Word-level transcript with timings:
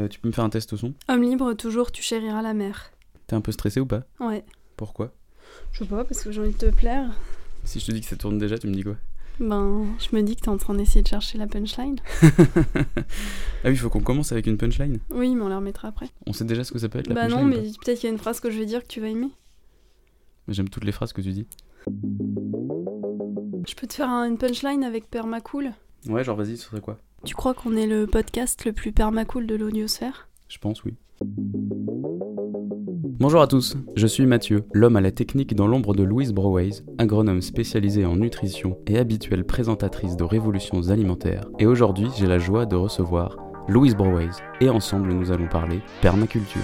Euh, 0.00 0.06
tu 0.06 0.20
peux 0.20 0.28
me 0.28 0.32
faire 0.32 0.44
un 0.44 0.48
test 0.50 0.72
au 0.72 0.76
son? 0.76 0.94
Homme 1.08 1.22
libre, 1.22 1.54
toujours 1.54 1.90
tu 1.90 2.02
chériras 2.04 2.40
la 2.40 2.54
mer. 2.54 2.92
T'es 3.26 3.34
un 3.34 3.40
peu 3.40 3.50
stressé 3.50 3.80
ou 3.80 3.86
pas? 3.86 4.04
Ouais. 4.20 4.44
Pourquoi? 4.76 5.12
Je 5.72 5.80
sais 5.80 5.86
pas, 5.86 6.04
parce 6.04 6.22
que 6.22 6.30
j'ai 6.30 6.40
envie 6.40 6.52
de 6.52 6.56
te 6.56 6.70
plaire. 6.70 7.10
Si 7.64 7.80
je 7.80 7.86
te 7.86 7.90
dis 7.90 8.00
que 8.00 8.06
ça 8.06 8.14
tourne 8.14 8.38
déjà, 8.38 8.56
tu 8.58 8.68
me 8.68 8.74
dis 8.74 8.84
quoi? 8.84 8.94
Ben, 9.40 9.86
je 9.98 10.14
me 10.14 10.22
dis 10.22 10.36
que 10.36 10.42
t'es 10.42 10.50
en 10.50 10.56
train 10.56 10.74
d'essayer 10.74 11.02
de 11.02 11.08
chercher 11.08 11.36
la 11.38 11.48
punchline. 11.48 11.96
Ah 13.64 13.70
oui, 13.70 13.72
il 13.72 13.76
faut 13.76 13.90
qu'on 13.90 14.00
commence 14.02 14.30
avec 14.30 14.46
une 14.46 14.56
punchline. 14.56 15.00
Oui, 15.10 15.34
mais 15.34 15.42
on 15.42 15.48
la 15.48 15.56
remettra 15.56 15.88
après. 15.88 16.06
On 16.28 16.32
sait 16.32 16.44
déjà 16.44 16.62
ce 16.62 16.70
que 16.70 16.78
ça 16.78 16.88
peut 16.88 17.00
être 17.00 17.08
la 17.08 17.14
bah 17.16 17.22
punchline 17.22 17.40
non, 17.40 17.44
mais 17.48 17.56
peut-être 17.84 17.98
qu'il 17.98 18.08
y 18.08 18.10
a 18.10 18.12
une 18.12 18.20
phrase 18.20 18.38
que 18.38 18.52
je 18.52 18.58
vais 18.60 18.66
dire 18.66 18.82
que 18.82 18.86
tu 18.86 19.00
vas 19.00 19.08
aimer. 19.08 19.30
J'aime 20.46 20.68
toutes 20.68 20.84
les 20.84 20.92
phrases 20.92 21.12
que 21.12 21.20
tu 21.22 21.32
dis. 21.32 21.48
Je 23.66 23.74
peux 23.74 23.88
te 23.88 23.94
faire 23.94 24.08
un- 24.08 24.28
une 24.28 24.38
punchline 24.38 24.84
avec 24.84 25.10
Permacool? 25.10 25.72
Ouais, 26.06 26.22
genre 26.22 26.36
vas-y, 26.36 26.56
ce 26.56 26.66
serait 26.66 26.80
quoi? 26.80 27.00
Tu 27.24 27.34
crois 27.34 27.52
qu'on 27.52 27.76
est 27.76 27.86
le 27.86 28.06
podcast 28.06 28.64
le 28.64 28.72
plus 28.72 28.92
permacool 28.92 29.46
de 29.46 29.56
l'audiosphère? 29.56 30.28
Je 30.48 30.58
pense, 30.58 30.84
oui. 30.84 30.94
Bonjour 33.18 33.42
à 33.42 33.48
tous, 33.48 33.76
je 33.96 34.06
suis 34.06 34.24
Mathieu, 34.24 34.64
l'homme 34.72 34.94
à 34.94 35.00
la 35.00 35.10
technique 35.10 35.56
dans 35.56 35.66
l'ombre 35.66 35.94
de 35.94 36.04
Louise 36.04 36.32
Broways, 36.32 36.84
agronome 36.96 37.42
spécialisée 37.42 38.06
en 38.06 38.14
nutrition 38.14 38.78
et 38.86 38.98
habituelle 38.98 39.44
présentatrice 39.44 40.16
de 40.16 40.22
révolutions 40.22 40.90
alimentaires. 40.90 41.48
Et 41.58 41.66
aujourd'hui, 41.66 42.08
j'ai 42.16 42.28
la 42.28 42.38
joie 42.38 42.66
de 42.66 42.76
recevoir 42.76 43.36
Louise 43.66 43.96
Broways, 43.96 44.36
et 44.60 44.70
ensemble 44.70 45.12
nous 45.12 45.32
allons 45.32 45.48
parler 45.48 45.80
permaculture. 46.00 46.62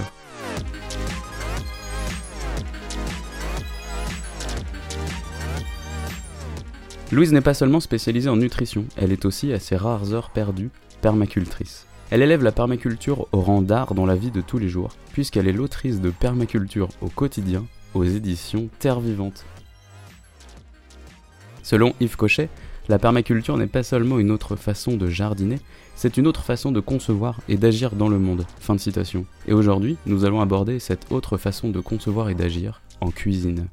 Louise 7.14 7.32
n'est 7.32 7.40
pas 7.40 7.54
seulement 7.54 7.78
spécialisée 7.78 8.28
en 8.28 8.36
nutrition, 8.36 8.86
elle 8.96 9.12
est 9.12 9.24
aussi, 9.24 9.52
à 9.52 9.60
ses 9.60 9.76
rares 9.76 10.12
heures 10.12 10.30
perdues, 10.30 10.70
permacultrice. 11.00 11.86
Elle 12.10 12.22
élève 12.22 12.42
la 12.42 12.50
permaculture 12.50 13.28
au 13.30 13.40
rang 13.40 13.62
d'art 13.62 13.94
dans 13.94 14.04
la 14.04 14.16
vie 14.16 14.32
de 14.32 14.40
tous 14.40 14.58
les 14.58 14.68
jours, 14.68 14.96
puisqu'elle 15.12 15.46
est 15.46 15.52
l'autrice 15.52 16.00
de 16.00 16.10
Permaculture 16.10 16.88
au 17.00 17.06
quotidien 17.06 17.66
aux 17.94 18.02
éditions 18.02 18.68
Terre 18.80 18.98
Vivante. 18.98 19.44
Selon 21.62 21.94
Yves 22.00 22.16
Cochet, 22.16 22.48
la 22.88 22.98
permaculture 22.98 23.58
n'est 23.58 23.68
pas 23.68 23.84
seulement 23.84 24.18
une 24.18 24.32
autre 24.32 24.56
façon 24.56 24.96
de 24.96 25.08
jardiner, 25.08 25.60
c'est 25.94 26.16
une 26.16 26.26
autre 26.26 26.42
façon 26.42 26.72
de 26.72 26.80
concevoir 26.80 27.38
et 27.48 27.56
d'agir 27.56 27.94
dans 27.94 28.08
le 28.08 28.18
monde. 28.18 28.44
Fin 28.58 28.74
de 28.74 28.80
citation. 28.80 29.24
Et 29.46 29.52
aujourd'hui, 29.52 29.98
nous 30.06 30.24
allons 30.24 30.40
aborder 30.40 30.80
cette 30.80 31.12
autre 31.12 31.36
façon 31.36 31.70
de 31.70 31.78
concevoir 31.78 32.28
et 32.28 32.34
d'agir 32.34 32.82
en 33.00 33.12
cuisine. 33.12 33.68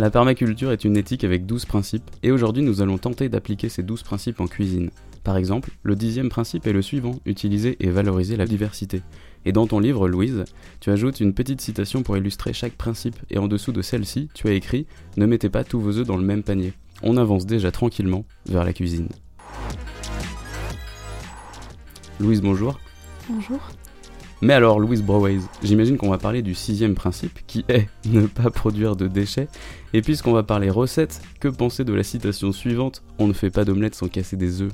La 0.00 0.10
permaculture 0.10 0.72
est 0.72 0.86
une 0.86 0.96
éthique 0.96 1.24
avec 1.24 1.44
12 1.44 1.66
principes, 1.66 2.10
et 2.22 2.30
aujourd'hui 2.30 2.62
nous 2.62 2.80
allons 2.80 2.96
tenter 2.96 3.28
d'appliquer 3.28 3.68
ces 3.68 3.82
12 3.82 4.02
principes 4.02 4.40
en 4.40 4.46
cuisine. 4.46 4.88
Par 5.24 5.36
exemple, 5.36 5.72
le 5.82 5.94
dixième 5.94 6.30
principe 6.30 6.66
est 6.66 6.72
le 6.72 6.80
suivant, 6.80 7.20
utiliser 7.26 7.76
et 7.80 7.90
valoriser 7.90 8.38
la 8.38 8.46
diversité. 8.46 9.02
Et 9.44 9.52
dans 9.52 9.66
ton 9.66 9.78
livre, 9.78 10.08
Louise, 10.08 10.44
tu 10.80 10.88
ajoutes 10.88 11.20
une 11.20 11.34
petite 11.34 11.60
citation 11.60 12.02
pour 12.02 12.16
illustrer 12.16 12.54
chaque 12.54 12.78
principe, 12.78 13.16
et 13.28 13.36
en 13.36 13.46
dessous 13.46 13.72
de 13.72 13.82
celle-ci, 13.82 14.30
tu 14.32 14.48
as 14.48 14.52
écrit 14.52 14.86
Ne 15.18 15.26
mettez 15.26 15.50
pas 15.50 15.64
tous 15.64 15.80
vos 15.80 15.98
œufs 15.98 16.06
dans 16.06 16.16
le 16.16 16.24
même 16.24 16.44
panier. 16.44 16.72
On 17.02 17.18
avance 17.18 17.44
déjà 17.44 17.70
tranquillement 17.70 18.24
vers 18.46 18.64
la 18.64 18.72
cuisine. 18.72 19.08
Louise, 22.18 22.40
bonjour. 22.40 22.80
Bonjour. 23.28 23.60
Mais 24.42 24.54
alors, 24.54 24.80
Louise 24.80 25.02
Broways, 25.02 25.40
j'imagine 25.62 25.98
qu'on 25.98 26.08
va 26.08 26.16
parler 26.18 26.40
du 26.40 26.54
sixième 26.54 26.94
principe, 26.94 27.40
qui 27.46 27.64
est 27.68 27.88
ne 28.06 28.26
pas 28.26 28.50
produire 28.50 28.96
de 28.96 29.06
déchets. 29.06 29.48
Et 29.92 30.00
puisqu'on 30.00 30.32
va 30.32 30.42
parler 30.42 30.70
recettes, 30.70 31.20
que 31.40 31.48
penser 31.48 31.84
de 31.84 31.92
la 31.92 32.02
citation 32.02 32.50
suivante 32.52 33.02
On 33.18 33.26
ne 33.26 33.32
fait 33.34 33.50
pas 33.50 33.64
d'omelette 33.64 33.94
sans 33.94 34.08
casser 34.08 34.36
des 34.36 34.62
œufs 34.62 34.72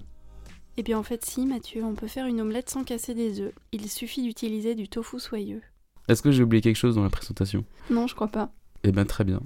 Eh 0.76 0.82
bien 0.84 0.98
en 0.98 1.02
fait 1.02 1.24
si 1.24 1.46
Mathieu, 1.46 1.82
on 1.84 1.94
peut 1.94 2.06
faire 2.06 2.26
une 2.26 2.40
omelette 2.40 2.70
sans 2.70 2.84
casser 2.84 3.14
des 3.14 3.40
œufs. 3.40 3.52
Il 3.72 3.88
suffit 3.90 4.22
d'utiliser 4.22 4.74
du 4.76 4.88
tofu 4.88 5.18
soyeux. 5.18 5.62
Est-ce 6.08 6.22
que 6.22 6.30
j'ai 6.30 6.44
oublié 6.44 6.60
quelque 6.60 6.76
chose 6.76 6.94
dans 6.94 7.02
la 7.02 7.10
présentation? 7.10 7.64
Non, 7.90 8.06
je 8.06 8.14
crois 8.14 8.28
pas. 8.28 8.50
Eh 8.84 8.92
ben 8.92 9.04
très 9.04 9.24
bien. 9.24 9.40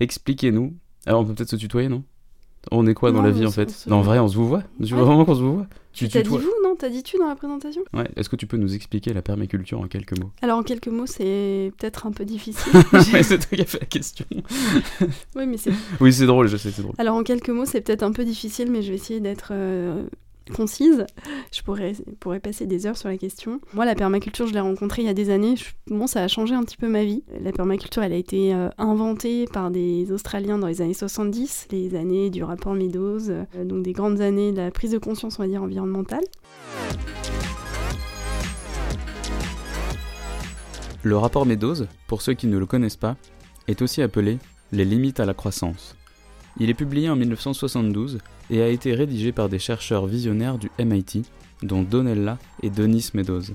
Expliquez-nous. 0.00 0.74
Alors 1.06 1.22
on 1.22 1.24
peut 1.24 1.32
peut-être 1.34 1.48
se 1.50 1.56
tutoyer, 1.56 1.88
non? 1.88 2.02
On 2.70 2.86
est 2.86 2.94
quoi 2.94 3.12
dans 3.12 3.18
Non, 3.18 3.24
la 3.24 3.30
vie 3.30 3.46
en 3.46 3.50
fait? 3.50 3.70
se- 3.70 3.88
Non, 3.88 3.96
en 3.96 4.02
vrai, 4.02 4.18
on 4.18 4.28
se 4.28 4.36
vous 4.36 4.48
voit 4.48 4.62
Tu 4.84 4.94
veux 4.94 5.02
vraiment 5.02 5.24
qu'on 5.24 5.34
se 5.34 5.40
vous 5.42 5.54
voit? 5.56 5.66
Tu 5.92 6.08
tutoies? 6.08 6.40
Non 6.74 6.78
T'as 6.78 6.88
dit 6.88 7.02
tu 7.02 7.18
dans 7.18 7.28
la 7.28 7.36
présentation? 7.36 7.82
Ouais, 7.92 8.08
est-ce 8.16 8.28
que 8.28 8.36
tu 8.36 8.46
peux 8.46 8.56
nous 8.56 8.74
expliquer 8.74 9.12
la 9.12 9.22
permaculture 9.22 9.80
en 9.80 9.86
quelques 9.86 10.18
mots? 10.18 10.30
Alors 10.42 10.58
en 10.58 10.62
quelques 10.62 10.88
mots, 10.88 11.06
c'est 11.06 11.72
peut-être 11.78 12.06
un 12.06 12.12
peu 12.12 12.24
difficile. 12.24 12.72
Ouais, 13.12 13.22
c'est 13.22 13.38
toi 13.38 13.56
qui 13.56 13.62
as 13.62 13.64
fait 13.66 13.80
la 13.80 13.86
question. 13.86 14.26
oui, 15.36 15.46
mais 15.46 15.56
c'est 15.56 15.70
Oui, 16.00 16.12
c'est 16.12 16.26
drôle, 16.26 16.48
je 16.48 16.56
sais, 16.56 16.70
c'est 16.70 16.82
drôle. 16.82 16.94
Alors 16.98 17.16
en 17.16 17.22
quelques 17.22 17.50
mots, 17.50 17.64
c'est 17.64 17.80
peut-être 17.80 18.02
un 18.02 18.12
peu 18.12 18.24
difficile, 18.24 18.70
mais 18.70 18.82
je 18.82 18.88
vais 18.90 18.96
essayer 18.96 19.20
d'être 19.20 19.48
euh, 19.52 20.04
concise. 20.52 21.06
Je 21.52 21.62
pourrais, 21.62 21.94
passer 22.40 22.66
des 22.66 22.86
heures 22.86 22.96
sur 22.96 23.08
la 23.08 23.16
question. 23.16 23.60
Moi, 23.72 23.84
la 23.84 23.94
permaculture, 23.94 24.46
je 24.46 24.52
l'ai 24.52 24.60
rencontrée 24.60 25.02
il 25.02 25.06
y 25.06 25.08
a 25.08 25.14
des 25.14 25.30
années. 25.30 25.56
Je- 25.56 25.70
bon, 25.94 26.06
ça 26.06 26.22
a 26.22 26.28
changé 26.28 26.54
un 26.54 26.62
petit 26.64 26.76
peu 26.76 26.88
ma 26.88 27.04
vie. 27.04 27.22
La 27.40 27.52
permaculture, 27.52 28.02
elle 28.02 28.12
a 28.12 28.16
été 28.16 28.54
euh, 28.54 28.68
inventée 28.78 29.46
par 29.46 29.70
des 29.70 30.10
Australiens 30.12 30.58
dans 30.58 30.66
les 30.66 30.82
années 30.82 30.94
70, 30.94 31.68
les 31.70 31.94
années 31.94 32.30
du 32.30 32.42
rapport 32.44 32.74
Meadows, 32.74 33.30
euh, 33.30 33.44
donc 33.64 33.82
des 33.82 33.92
grandes 33.92 34.20
années 34.20 34.52
de 34.52 34.58
la 34.58 34.70
prise 34.70 34.90
de 34.90 34.98
conscience, 34.98 35.38
on 35.38 35.42
va 35.42 35.48
dire, 35.48 35.62
environnementale. 35.62 36.24
Le 41.02 41.16
rapport 41.18 41.44
Meadows, 41.44 41.84
pour 42.06 42.22
ceux 42.22 42.32
qui 42.34 42.46
ne 42.46 42.58
le 42.58 42.66
connaissent 42.66 42.96
pas, 42.96 43.16
est 43.68 43.82
aussi 43.82 44.02
appelé 44.02 44.38
Les 44.72 44.84
limites 44.84 45.20
à 45.20 45.26
la 45.26 45.34
croissance. 45.34 45.96
Il 46.60 46.70
est 46.70 46.74
publié 46.74 47.10
en 47.10 47.16
1972 47.16 48.18
et 48.50 48.62
a 48.62 48.68
été 48.68 48.94
rédigé 48.94 49.32
par 49.32 49.48
des 49.48 49.58
chercheurs 49.58 50.06
visionnaires 50.06 50.58
du 50.58 50.70
MIT, 50.78 51.22
dont 51.62 51.82
Donella 51.82 52.38
et 52.62 52.70
Denis 52.70 53.10
Meadows. 53.14 53.54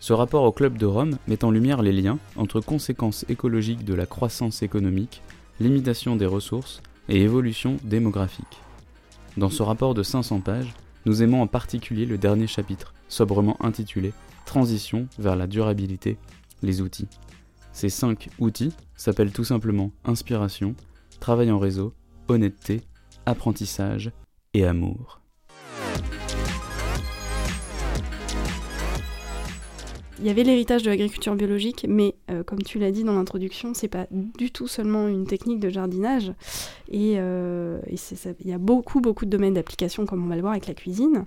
Ce 0.00 0.12
rapport 0.12 0.42
au 0.42 0.50
Club 0.50 0.78
de 0.78 0.86
Rome 0.86 1.18
met 1.28 1.44
en 1.44 1.50
lumière 1.52 1.82
les 1.82 1.92
liens 1.92 2.18
entre 2.36 2.60
conséquences 2.60 3.24
écologiques 3.28 3.84
de 3.84 3.94
la 3.94 4.06
croissance 4.06 4.62
économique, 4.62 5.22
limitation 5.60 6.16
des 6.16 6.26
ressources 6.26 6.82
et 7.08 7.20
évolution 7.20 7.76
démographique. 7.84 8.60
Dans 9.36 9.50
ce 9.50 9.62
rapport 9.62 9.94
de 9.94 10.02
500 10.02 10.40
pages, 10.40 10.74
nous 11.06 11.22
aimons 11.22 11.42
en 11.42 11.46
particulier 11.46 12.06
le 12.06 12.18
dernier 12.18 12.48
chapitre, 12.48 12.94
sobrement 13.08 13.56
intitulé 13.64 14.12
Transition 14.44 15.06
vers 15.18 15.36
la 15.36 15.46
durabilité 15.46 16.18
les 16.62 16.80
outils. 16.80 17.08
Ces 17.72 17.88
cinq 17.88 18.28
outils 18.38 18.72
s'appellent 18.96 19.32
tout 19.32 19.44
simplement 19.44 19.92
inspiration, 20.04 20.74
travail 21.20 21.50
en 21.50 21.58
réseau, 21.58 21.92
honnêteté, 22.32 22.80
apprentissage 23.26 24.10
et 24.54 24.64
amour. 24.64 25.22
Il 30.22 30.28
y 30.28 30.30
avait 30.30 30.44
l'héritage 30.44 30.84
de 30.84 30.90
l'agriculture 30.90 31.34
biologique, 31.34 31.84
mais 31.88 32.14
euh, 32.30 32.44
comme 32.44 32.62
tu 32.62 32.78
l'as 32.78 32.92
dit 32.92 33.02
dans 33.02 33.14
l'introduction, 33.14 33.74
c'est 33.74 33.88
pas 33.88 34.06
du 34.12 34.52
tout 34.52 34.68
seulement 34.68 35.08
une 35.08 35.26
technique 35.26 35.58
de 35.58 35.68
jardinage. 35.68 36.32
Et, 36.88 37.14
euh, 37.16 37.80
il 37.88 38.48
y 38.48 38.52
a 38.52 38.58
beaucoup, 38.58 39.00
beaucoup 39.00 39.24
de 39.24 39.30
domaines 39.30 39.54
d'application, 39.54 40.06
comme 40.06 40.24
on 40.24 40.28
va 40.28 40.36
le 40.36 40.42
voir 40.42 40.52
avec 40.52 40.68
la 40.68 40.74
cuisine. 40.74 41.24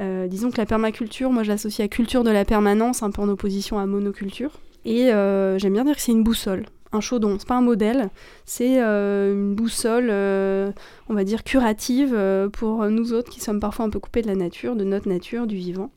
Euh, 0.00 0.26
disons 0.26 0.50
que 0.50 0.58
la 0.58 0.66
permaculture, 0.66 1.30
moi 1.30 1.44
je 1.44 1.50
l'associe 1.50 1.86
à 1.86 1.88
culture 1.88 2.24
de 2.24 2.30
la 2.30 2.44
permanence, 2.44 3.04
un 3.04 3.12
peu 3.12 3.22
en 3.22 3.28
opposition 3.28 3.78
à 3.78 3.86
monoculture. 3.86 4.50
Et 4.84 5.10
j'aime 5.58 5.74
bien 5.74 5.84
dire 5.84 5.94
que 5.94 6.02
c'est 6.02 6.10
une 6.10 6.24
boussole. 6.24 6.64
Un 6.94 7.00
chaudron, 7.00 7.38
c'est 7.38 7.48
pas 7.48 7.56
un 7.56 7.62
modèle, 7.62 8.10
c'est 8.44 8.82
euh, 8.82 9.32
une 9.32 9.54
boussole, 9.54 10.08
euh, 10.10 10.70
on 11.08 11.14
va 11.14 11.24
dire, 11.24 11.42
curative 11.42 12.12
euh, 12.14 12.50
pour 12.50 12.84
nous 12.90 13.14
autres 13.14 13.30
qui 13.30 13.40
sommes 13.40 13.60
parfois 13.60 13.86
un 13.86 13.90
peu 13.90 13.98
coupés 13.98 14.20
de 14.20 14.26
la 14.26 14.34
nature, 14.34 14.76
de 14.76 14.84
notre 14.84 15.08
nature, 15.08 15.46
du 15.46 15.56
vivant. 15.56 15.90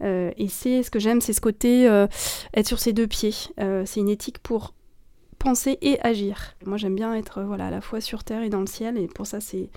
Et 0.00 0.46
c'est 0.48 0.84
ce 0.84 0.92
que 0.92 1.00
j'aime, 1.00 1.20
c'est 1.20 1.32
ce 1.32 1.40
côté 1.40 1.86
être 2.54 2.68
sur 2.68 2.78
ses 2.78 2.92
deux 2.92 3.08
pieds. 3.08 3.34
C'est 3.56 3.98
une 3.98 4.08
éthique 4.08 4.38
pour 4.38 4.72
penser 5.40 5.76
et 5.82 5.98
agir. 6.02 6.54
Moi, 6.64 6.76
j'aime 6.76 6.94
bien 6.94 7.14
être 7.14 7.42
voilà 7.42 7.66
à 7.66 7.70
la 7.70 7.80
fois 7.80 8.00
sur 8.00 8.22
terre 8.22 8.44
et 8.44 8.48
dans 8.48 8.60
le 8.60 8.68
ciel, 8.68 8.96
et 8.96 9.08
pour 9.08 9.26
ça, 9.26 9.40
c'est 9.40 9.70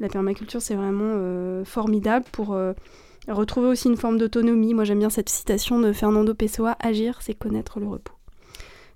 la 0.00 0.10
permaculture, 0.10 0.60
c'est 0.60 0.74
vraiment 0.74 1.64
formidable 1.64 2.26
pour 2.30 2.54
retrouver 3.26 3.68
aussi 3.68 3.88
une 3.88 3.96
forme 3.96 4.18
d'autonomie. 4.18 4.74
Moi, 4.74 4.84
j'aime 4.84 4.98
bien 4.98 5.08
cette 5.08 5.30
citation 5.30 5.80
de 5.80 5.94
Fernando 5.94 6.34
Pessoa 6.34 6.76
agir, 6.80 7.22
c'est 7.22 7.32
connaître 7.32 7.80
le 7.80 7.86
repos. 7.86 8.13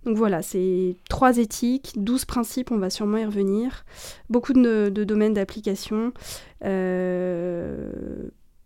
Donc 0.04 0.16
voilà, 0.16 0.42
c'est 0.42 0.96
trois 1.08 1.38
éthiques, 1.38 1.92
douze 1.96 2.24
principes, 2.24 2.70
on 2.70 2.78
va 2.78 2.90
sûrement 2.90 3.18
y 3.18 3.24
revenir. 3.24 3.84
Beaucoup 4.30 4.52
de, 4.52 4.88
domaines 4.90 5.34
d'application. 5.34 6.12
Euh, 6.64 7.90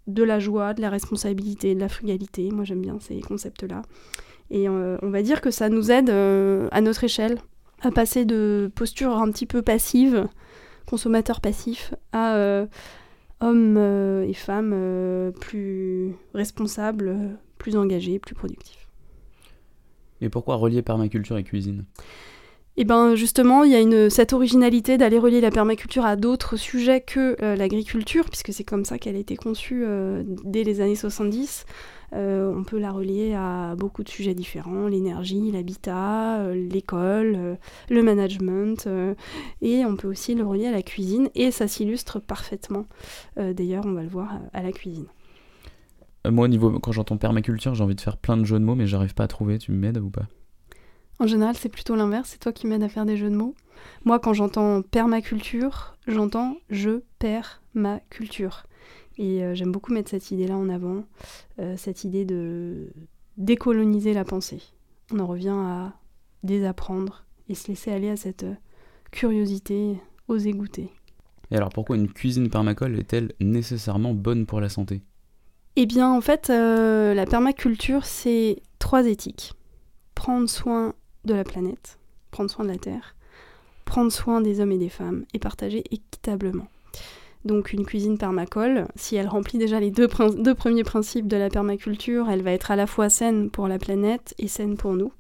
de 0.08 0.25
la 0.25 0.40
joie, 0.40 0.75
de 0.75 0.81
la 0.81 0.90
responsabilité, 0.90 1.75
de 1.75 1.81
la 1.81 1.88
frugalité. 1.88 2.50
Moi, 2.50 2.64
j'aime 2.64 2.81
bien 2.81 2.99
ces 3.00 3.20
concepts-là. 3.20 3.82
Et 4.50 4.69
euh, 4.69 4.99
on 5.00 5.11
va 5.11 5.23
dire 5.23 5.40
que 5.40 5.52
ça 5.52 5.69
nous 5.69 5.93
aide 5.93 6.11
euh, 6.11 6.69
à 6.73 6.81
notre 6.81 7.05
échelle 7.05 7.38
à 7.82 7.90
passer 7.90 8.25
de 8.25 8.70
posture 8.75 9.17
un 9.17 9.31
petit 9.31 9.46
peu 9.46 9.62
passive, 9.62 10.29
consommateur 10.87 11.40
passif, 11.40 11.94
à 12.12 12.67
hommes 13.40 14.25
et 14.25 14.34
femmes 14.34 15.32
plus 15.40 16.14
responsables, 16.32 17.37
plus 17.58 17.76
engagés, 17.76 18.20
plus 18.20 18.37
productifs. 18.37 18.81
Et 20.22 20.28
pourquoi 20.28 20.56
relier 20.56 20.82
permaculture 20.82 21.36
et 21.36 21.44
cuisine? 21.44 21.84
Et 22.78 22.84
ben 22.84 23.14
justement, 23.14 23.64
il 23.64 23.72
y 23.72 23.74
a 23.74 23.80
une, 23.80 24.08
cette 24.08 24.32
originalité 24.32 24.96
d'aller 24.96 25.19
relier 25.19 25.42
la 25.42 25.50
permaculture 25.50 26.06
à 26.06 26.16
d'autres 26.16 26.56
sujets 26.56 27.02
que 27.02 27.36
euh, 27.42 27.54
l'agriculture, 27.54 28.24
puisque 28.24 28.52
c'est 28.52 28.64
comme 28.64 28.86
ça 28.86 28.98
qu'elle 28.98 29.16
a 29.16 29.19
été 29.19 29.36
conçue 29.36 29.82
euh, 29.84 30.22
dès 30.44 30.64
les 30.64 30.80
années 30.80 30.96
70. 30.96 31.66
Euh, 32.14 32.50
on 32.54 32.64
peut 32.64 32.78
la 32.78 32.90
relier 32.90 33.34
à 33.34 33.74
beaucoup 33.76 34.02
de 34.02 34.08
sujets 34.08 34.32
différents, 34.34 34.86
l'énergie, 34.86 35.50
l'habitat, 35.50 36.54
l'école, 36.54 37.58
le 37.90 38.02
management, 38.02 38.88
et 39.62 39.84
on 39.86 39.96
peut 39.96 40.08
aussi 40.08 40.34
le 40.34 40.44
relier 40.44 40.66
à 40.66 40.72
la 40.72 40.82
cuisine, 40.82 41.30
et 41.34 41.50
ça 41.50 41.69
s'illustre 41.69 42.20
parfaitement. 42.20 42.84
D'ailleurs, 43.38 43.84
on 43.86 43.92
va 43.92 44.02
le 44.02 44.10
voir 44.10 44.40
à 44.52 44.62
la 44.62 44.72
cuisine. 44.72 45.06
Moi, 46.28 46.44
au 46.44 46.48
niveau, 46.48 46.78
quand 46.78 46.92
j'entends 46.92 47.16
permaculture, 47.16 47.74
j'ai 47.74 47.82
envie 47.82 47.96
de 47.96 48.00
faire 48.00 48.16
plein 48.16 48.36
de 48.36 48.44
jeux 48.44 48.58
de 48.58 48.64
mots, 48.64 48.76
mais 48.76 48.86
j'arrive 48.86 49.14
pas 49.14 49.24
à 49.24 49.28
trouver. 49.28 49.58
Tu 49.58 49.72
m'aides 49.72 49.98
ou 49.98 50.10
pas? 50.10 50.26
En 51.19 51.26
général, 51.26 51.56
c'est 51.56 51.69
plutôt 51.69 51.94
l'inverse, 51.94 52.30
c'est 52.30 52.38
toi 52.38 52.52
qui 52.52 52.66
m'aides 52.66 52.82
à 52.82 52.88
faire 52.88 53.06
des 53.06 53.16
jeux 53.16 53.30
de 53.30 53.36
mots. 53.36 53.54
Moi, 54.04 54.19
quand 54.19 54.32
j'entends 54.32 54.82
permaculture, 54.82 55.96
j'entends 56.06 56.56
je 56.70 57.02
perds 57.19 57.62
ma 57.74 58.00
culture. 58.10 58.64
Et 59.19 59.44
euh, 59.44 59.54
j'aime 59.54 59.72
beaucoup 59.72 59.92
mettre 59.92 60.10
cette 60.10 60.30
idée-là 60.30 60.56
en 60.56 60.69
avant, 60.69 61.04
euh, 61.58 61.76
cette 61.76 62.04
idée 62.04 62.24
de 62.24 62.92
décoloniser 63.36 64.14
la 64.14 64.24
pensée. 64.24 64.62
On 65.12 65.19
en 65.19 65.26
revient 65.26 65.50
à 65.50 65.92
désapprendre 66.42 67.24
et 67.48 67.54
se 67.54 67.69
laisser 67.69 67.92
aller 67.92 68.08
à 68.08 68.16
cette 68.16 68.44
euh, 68.44 68.54
curiosité, 69.10 69.98
oser 70.28 70.52
goûter. 70.52 70.90
Et 71.50 71.56
alors 71.56 71.69
pourquoi 71.69 71.96
une 71.96 72.10
cuisine 72.10 72.48
permacole 72.48 72.98
est-elle 72.98 73.32
nécessairement 73.38 74.14
bonne 74.14 74.46
pour 74.46 74.60
la 74.60 74.70
santé? 74.70 75.02
Eh 75.76 75.86
bien 75.86 76.10
en 76.10 76.20
fait, 76.20 76.48
la 76.48 77.26
permaculture, 77.26 78.04
c'est 78.04 78.62
trois 78.78 79.06
éthiques. 79.06 79.54
Prendre 80.14 80.48
soin 80.48 80.94
de 81.24 81.34
la 81.34 81.44
planète, 81.44 81.98
prendre 82.30 82.50
soin 82.50 82.64
de 82.64 82.70
la 82.70 82.78
Terre, 82.78 83.14
prendre 83.84 84.12
soin 84.12 84.40
des 84.40 84.60
hommes 84.60 84.72
et 84.72 84.78
des 84.78 84.88
femmes 84.88 85.24
et 85.32 85.38
partager 85.38 85.84
équitablement. 85.90 86.66
Donc 87.44 87.72
une 87.72 87.84
cuisine 87.84 88.19
permacole, 88.19 88.86
si 88.94 89.16
elle 89.16 89.26
remplit 89.26 89.58
déjà 89.58 89.80
les 89.80 89.90
deux, 89.90 90.06
premiers 90.06 90.84
principes 90.84 91.26
de 91.26 91.36
la 91.36 91.48
permaculture, 91.48 92.30
elle 92.30 92.42
va 92.42 92.52
être 92.52 92.70
à 92.70 92.76
la 92.76 92.86
fois 92.86 93.08
saine 93.08 93.50
pour 93.50 93.66
la 93.66 93.78
planète 93.78 94.34
et 94.38 94.48
saine 94.48 94.76
pour 94.76 94.92
nous. 94.92 95.12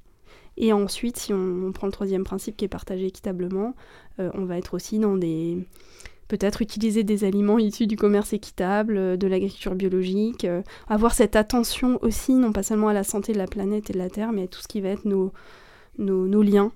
Et 0.56 0.72
ensuite, 0.72 1.16
si 1.16 1.32
on, 1.32 1.72
prend 1.72 1.86
le 1.86 1.92
troisième 1.92 2.24
principe 2.24 2.56
qui 2.56 2.64
est 2.64 2.68
partager 2.68 3.06
équitablement, 3.06 3.74
euh, 4.20 4.30
on 4.34 4.44
va 4.44 4.58
être 4.58 4.74
aussi 4.74 4.98
dans 4.98 5.16
des... 5.16 5.58
Peut-être 6.32 6.62
utiliser 6.62 7.04
des 7.04 7.24
aliments 7.24 7.58
issus 7.58 7.86
du 7.86 7.96
commerce 7.96 8.32
équitable, 8.32 8.96
euh, 8.96 9.16
de 9.18 9.26
l'agriculture 9.26 9.74
biologique, 9.74 10.46
euh, 10.46 10.62
avoir 10.88 11.12
cette 11.12 11.36
attention 11.36 11.98
aussi, 12.00 12.32
non 12.32 12.52
pas 12.52 12.62
seulement 12.62 12.88
à 12.88 12.94
la 12.94 13.04
santé 13.04 13.34
de 13.34 13.38
la 13.38 13.46
planète 13.46 13.90
et 13.90 13.92
de 13.92 13.98
la 13.98 14.08
Terre, 14.08 14.32
mais 14.32 14.44
à 14.44 14.46
tout 14.46 14.62
ce 14.62 14.66
qui 14.66 14.80
va 14.80 14.88
être 14.88 15.04
nos, 15.04 15.30
nos, 15.98 16.42
liens 16.42 16.72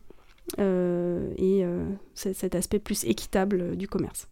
euh, 0.58 1.32
et 1.38 1.64
cet 2.12 2.54
aspect 2.54 2.78
plus 2.78 3.04
équitable 3.04 3.78
du 3.78 3.88
commerce. 3.88 4.28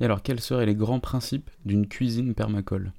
Et 0.00 0.04
alors, 0.04 0.22
quels 0.22 0.40
seraient 0.40 0.66
les 0.66 0.74
grands 0.74 1.00
principes 1.00 1.48
d'une 1.64 1.88
cuisine 1.88 2.34
permacole? 2.34 2.92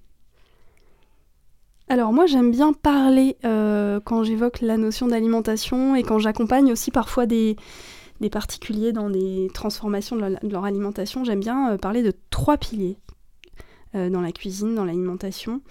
Alors 1.87 2.11
moi 2.13 2.25
j'aime 2.25 2.49
bien 2.49 2.73
parler 2.73 3.37
euh, 3.45 3.99
quand 4.03 4.23
j'évoque 4.23 4.61
la 4.61 4.75
notion 4.75 5.07
d'alimentation 5.07 5.95
et 5.95 6.01
quand 6.01 6.17
j'accompagne 6.17 6.71
aussi 6.71 6.89
parfois 6.89 7.27
des, 7.27 7.57
particuliers 8.29 8.91
dans 8.91 9.09
des 9.09 9.49
transformations 9.53 10.15
de 10.15 10.37
leur, 10.43 10.65
alimentation, 10.65 11.23
j'aime 11.23 11.39
bien 11.39 11.77
parler 11.77 12.03
de 12.03 12.13
trois 12.29 12.57
piliers 12.57 12.97
dans 13.93 14.21
la 14.21 14.31
cuisine, 14.33 14.75
dans 14.75 14.85
l'alimentation. 14.85 15.61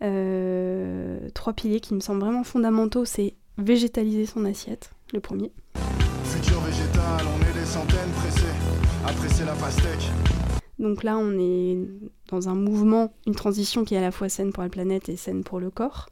trois 0.00 1.52
piliers 1.52 1.80
qui 1.80 1.94
me 1.94 2.00
semblent 2.00 2.20
vraiment 2.20 2.44
fondamentaux, 2.44 3.04
c'est 3.04 3.34
végétaliser 3.58 4.26
son 4.26 4.44
assiette, 4.44 4.90
le 5.12 5.20
premier. 5.20 5.52
Futur 6.24 6.60
végétal, 6.60 7.26
on 7.26 7.50
est 7.50 7.60
des 7.60 7.66
centaines 7.66 8.10
pressés 8.16 9.42
à 9.42 9.46
la 9.46 9.52
pastèque. 9.52 10.21
Donc 10.78 11.02
là, 11.02 11.18
on 11.18 11.38
est 11.38 11.78
dans 12.28 12.48
un 12.48 12.54
mouvement, 12.54 13.12
une 13.26 13.34
transition 13.34 13.84
qui 13.84 13.94
est 13.94 13.98
à 13.98 14.02
la 14.02 14.10
fois 14.10 14.28
saine 14.28 14.52
pour 14.52 14.62
la 14.62 14.68
planète 14.68 15.08
et 15.08 15.16
saine 15.16 15.44
pour 15.44 15.60
le 15.60 15.70
corps. 15.70 16.08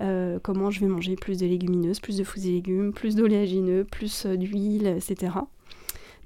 Euh, 0.00 0.38
comment 0.42 0.70
je 0.70 0.80
vais 0.80 0.86
manger 0.86 1.16
plus 1.16 1.38
de 1.38 1.46
légumineuses, 1.46 2.00
plus 2.00 2.16
de 2.16 2.24
fruits 2.24 2.48
et 2.48 2.52
légumes, 2.52 2.92
plus 2.92 3.14
d'oléagineux, 3.14 3.84
plus 3.84 4.26
euh, 4.26 4.36
d'huile, 4.36 4.86
etc. 4.86 5.32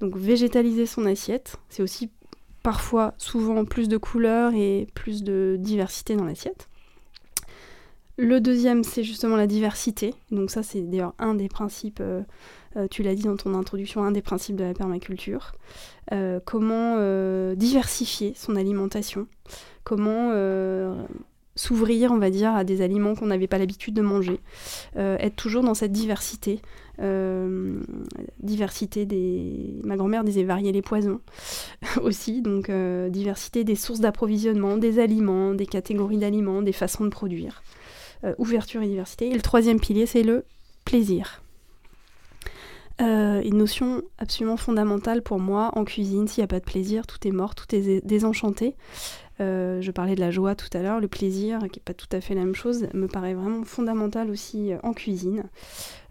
Donc 0.00 0.16
végétaliser 0.16 0.86
son 0.86 1.06
assiette, 1.06 1.56
c'est 1.68 1.82
aussi 1.82 2.10
parfois, 2.62 3.14
souvent, 3.18 3.64
plus 3.64 3.88
de 3.88 3.96
couleurs 3.96 4.52
et 4.54 4.88
plus 4.94 5.22
de 5.22 5.56
diversité 5.58 6.16
dans 6.16 6.24
l'assiette. 6.24 6.68
Le 8.18 8.40
deuxième, 8.40 8.82
c'est 8.82 9.04
justement 9.04 9.36
la 9.36 9.46
diversité. 9.46 10.14
Donc 10.30 10.50
ça, 10.50 10.62
c'est 10.62 10.80
d'ailleurs 10.80 11.12
un 11.18 11.34
des 11.34 11.48
principes, 11.48 12.00
euh, 12.00 12.22
euh, 12.76 12.86
tu 12.90 13.02
l'as 13.02 13.14
dit 13.14 13.24
dans 13.24 13.36
ton 13.36 13.54
introduction, 13.54 14.02
un 14.02 14.10
des 14.10 14.22
principes 14.22 14.56
de 14.56 14.64
la 14.64 14.72
permaculture. 14.72 15.52
Euh, 16.12 16.40
comment 16.42 16.96
diversifier 17.54 18.32
son 18.34 18.56
alimentation, 18.56 19.26
comment 19.84 20.32
s'ouvrir, 21.56 22.10
on 22.12 22.18
va 22.18 22.30
dire, 22.30 22.54
à 22.54 22.64
des 22.64 22.80
aliments 22.80 23.14
qu'on 23.14 23.26
n'avait 23.26 23.46
pas 23.46 23.58
l'habitude 23.58 23.94
de 23.94 24.02
manger, 24.02 24.40
être 24.94 25.36
toujours 25.36 25.62
dans 25.62 25.74
cette 25.74 25.92
diversité. 25.92 26.60
diversité 28.40 29.04
des... 29.04 29.80
Ma 29.84 29.96
grand-mère 29.96 30.24
disait 30.24 30.44
varier 30.44 30.72
les 30.72 30.82
poisons 30.82 31.20
aussi, 32.02 32.40
donc 32.40 32.70
diversité 33.10 33.64
des 33.64 33.76
sources 33.76 34.00
d'approvisionnement, 34.00 34.76
des 34.78 35.00
aliments, 35.00 35.54
des 35.54 35.66
catégories 35.66 36.18
d'aliments, 36.18 36.62
des 36.62 36.72
façons 36.72 37.04
de 37.04 37.10
produire. 37.10 37.62
Euh, 38.26 38.34
ouverture 38.38 38.82
et 38.82 38.88
diversité. 38.88 39.28
Et 39.30 39.34
le 39.34 39.42
troisième 39.42 39.78
pilier, 39.78 40.06
c'est 40.06 40.22
le 40.22 40.44
plaisir. 40.84 41.42
Euh, 43.00 43.42
une 43.42 43.58
notion 43.58 44.02
absolument 44.18 44.56
fondamentale 44.56 45.22
pour 45.22 45.38
moi 45.38 45.70
en 45.74 45.84
cuisine. 45.84 46.26
S'il 46.26 46.40
n'y 46.40 46.44
a 46.44 46.48
pas 46.48 46.58
de 46.58 46.64
plaisir, 46.64 47.06
tout 47.06 47.18
est 47.26 47.30
mort, 47.30 47.54
tout 47.54 47.72
est 47.74 48.04
désenchanté. 48.04 48.74
Euh, 49.40 49.80
je 49.80 49.90
parlais 49.90 50.14
de 50.14 50.20
la 50.20 50.30
joie 50.30 50.54
tout 50.54 50.70
à 50.72 50.82
l'heure, 50.82 50.98
le 50.98 51.08
plaisir, 51.08 51.58
qui 51.70 51.78
n'est 51.78 51.84
pas 51.84 51.94
tout 51.94 52.08
à 52.10 52.20
fait 52.20 52.34
la 52.34 52.40
même 52.42 52.54
chose, 52.54 52.88
me 52.94 53.06
paraît 53.06 53.34
vraiment 53.34 53.64
fondamental 53.64 54.30
aussi 54.30 54.72
en 54.82 54.92
cuisine. 54.92 55.44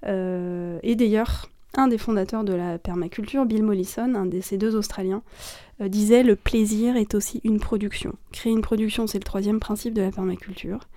et 0.05 0.95
d'ailleurs, 0.95 1.49
un 1.73 1.87
des 1.87 1.97
fondateurs 1.97 2.43
de 2.43 2.53
la 2.53 2.77
permaculture, 2.77 3.45
Bill 3.45 3.63
Mollison, 3.63 4.13
un 4.15 4.27
de 4.27 4.39
ces 4.39 4.57
deux 4.57 4.75
Australiens, 4.75 5.23
disait 5.81 6.23
le 6.23 6.35
plaisir 6.35 6.95
est 6.95 7.15
aussi 7.15 7.41
une 7.43 7.59
production. 7.59 8.13
Créer 8.31 8.53
une 8.53 8.61
production, 8.61 9.07
c'est 9.07 9.17
le 9.17 9.23
troisième 9.23 9.59
principe 9.59 9.95
de 9.95 10.03
la 10.03 10.11
permaculture 10.11 10.87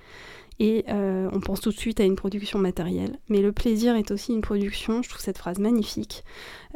et 0.60 0.84
euh, 0.88 1.28
on 1.32 1.40
pense 1.40 1.60
tout 1.60 1.70
de 1.70 1.76
suite 1.76 2.00
à 2.00 2.04
une 2.04 2.16
production 2.16 2.58
matérielle. 2.58 3.18
Mais 3.28 3.40
le 3.40 3.52
plaisir 3.52 3.94
est 3.94 4.10
aussi 4.10 4.32
une 4.32 4.40
production, 4.40 5.02
je 5.02 5.08
trouve 5.08 5.20
cette 5.20 5.38
phrase 5.38 5.58
magnifique. 5.58 6.24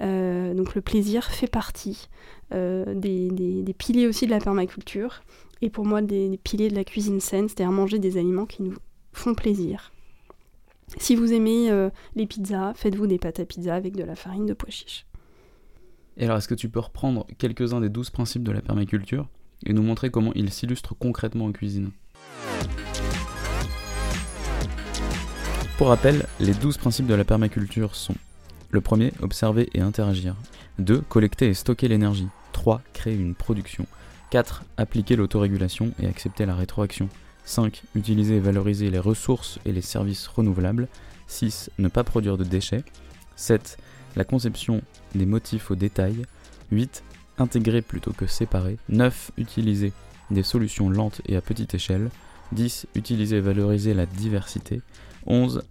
Euh, 0.00 0.54
donc 0.54 0.74
le 0.74 0.80
plaisir 0.80 1.24
fait 1.24 1.48
partie 1.48 2.08
euh, 2.54 2.94
des, 2.94 3.74
piliers 3.76 4.06
aussi 4.06 4.26
de 4.26 4.30
la 4.30 4.38
permaculture, 4.38 5.22
et 5.62 5.70
pour 5.70 5.84
moi 5.84 6.00
des, 6.02 6.38
piliers 6.44 6.68
de 6.68 6.76
la 6.76 6.84
cuisine 6.84 7.20
saine, 7.20 7.48
c'est-à-dire 7.48 7.72
manger 7.72 7.98
des 7.98 8.18
aliments 8.18 8.46
qui 8.46 8.62
nous 8.62 8.74
font 9.12 9.34
plaisir. 9.34 9.92
Si 10.98 11.16
vous 11.16 11.32
aimez 11.32 11.70
les 12.16 12.26
pizzas, 12.26 12.74
faites-vous 12.74 13.06
des 13.06 13.18
pâtes 13.18 13.40
à 13.40 13.46
pizza 13.46 13.74
avec 13.74 13.96
de 13.96 14.04
la 14.04 14.14
farine 14.14 14.44
de 14.44 14.52
pois 14.52 14.68
chiche. 14.68 15.06
Et 16.18 16.24
alors, 16.24 16.36
est-ce 16.36 16.48
que 16.48 16.54
tu 16.54 16.68
peux 16.68 16.80
reprendre 16.80 17.26
quelques-uns 17.38 17.80
des 17.80 17.88
douze 17.88 18.10
principes 18.10 18.42
de 18.42 18.52
la 18.52 18.60
permaculture 18.60 19.30
et 19.64 19.72
nous 19.72 19.82
montrer 19.82 20.10
comment 20.10 20.32
ils 20.34 20.50
s'illustrent 20.50 20.94
concrètement 20.98 21.46
en 21.46 21.52
cuisine? 21.52 21.92
Pour 25.82 25.88
rappel, 25.88 26.26
les 26.38 26.54
12 26.54 26.76
principes 26.76 27.08
de 27.08 27.14
la 27.14 27.24
permaculture 27.24 27.96
sont 27.96 28.14
le 28.70 28.80
premier, 28.80 29.12
observer 29.20 29.68
et 29.74 29.80
interagir. 29.80 30.36
2. 30.78 31.00
Collecter 31.00 31.48
et 31.48 31.54
stocker 31.54 31.88
l'énergie. 31.88 32.28
3. 32.52 32.82
Créer 32.92 33.16
une 33.16 33.34
production. 33.34 33.84
4. 34.30 34.62
Appliquer 34.76 35.16
l'autorégulation 35.16 35.92
et 36.00 36.06
accepter 36.06 36.46
la 36.46 36.54
rétroaction. 36.54 37.08
5. 37.46 37.82
Utiliser 37.96 38.36
et 38.36 38.40
valoriser 38.40 38.90
les 38.90 39.00
ressources 39.00 39.58
et 39.64 39.72
les 39.72 39.82
services 39.82 40.28
renouvelables. 40.28 40.86
6. 41.26 41.70
Ne 41.78 41.88
pas 41.88 42.04
produire 42.04 42.38
de 42.38 42.44
déchets. 42.44 42.84
7. 43.34 43.76
La 44.14 44.22
conception 44.22 44.82
des 45.16 45.26
motifs 45.26 45.72
au 45.72 45.74
détail. 45.74 46.22
8. 46.70 47.02
Intégrer 47.38 47.82
plutôt 47.82 48.12
que 48.12 48.28
séparer. 48.28 48.78
9. 48.88 49.32
Utiliser 49.36 49.92
des 50.30 50.44
solutions 50.44 50.90
lentes 50.90 51.22
et 51.26 51.34
à 51.34 51.40
petite 51.40 51.74
échelle. 51.74 52.08
10. 52.52 52.86
Utiliser 52.94 53.38
et 53.38 53.40
valoriser 53.40 53.94
la 53.94 54.06
diversité. 54.06 54.80
11 55.26 55.62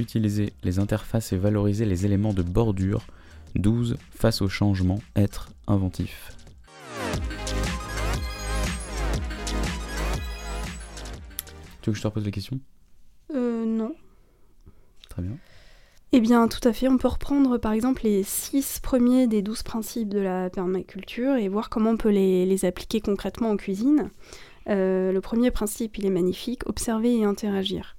utiliser 0.00 0.52
les 0.64 0.78
interfaces 0.78 1.32
et 1.32 1.36
valoriser 1.36 1.84
les 1.84 2.06
éléments 2.06 2.32
de 2.32 2.42
bordure. 2.42 3.06
12. 3.54 3.96
Face 4.10 4.42
au 4.42 4.48
changement, 4.48 5.00
être 5.16 5.50
inventif. 5.66 6.32
Tu 11.80 11.90
veux 11.90 11.92
que 11.92 11.96
je 11.96 12.02
te 12.02 12.06
repose 12.06 12.24
la 12.24 12.30
question? 12.30 12.60
Euh, 13.34 13.64
non. 13.64 13.94
Très 15.08 15.22
bien. 15.22 15.36
Eh 16.12 16.20
bien, 16.20 16.48
tout 16.48 16.66
à 16.66 16.72
fait. 16.72 16.88
On 16.88 16.96
peut 16.96 17.08
reprendre 17.08 17.58
par 17.58 17.72
exemple 17.72 18.02
les 18.04 18.22
six 18.22 18.80
premiers 18.82 19.26
des 19.26 19.42
douze 19.42 19.62
principes 19.62 20.08
de 20.08 20.20
la 20.20 20.48
permaculture 20.48 21.34
et 21.36 21.48
voir 21.48 21.68
comment 21.68 21.90
on 21.90 21.96
peut 21.98 22.08
les, 22.08 22.64
appliquer 22.64 23.00
concrètement 23.00 23.50
en 23.50 23.56
cuisine. 23.56 24.10
Euh, 24.68 25.12
le 25.12 25.20
premier 25.20 25.50
principe, 25.50 25.98
il 25.98 26.06
est 26.06 26.10
magnifique 26.10 26.66
observer 26.66 27.14
et 27.18 27.24
interagir. 27.24 27.97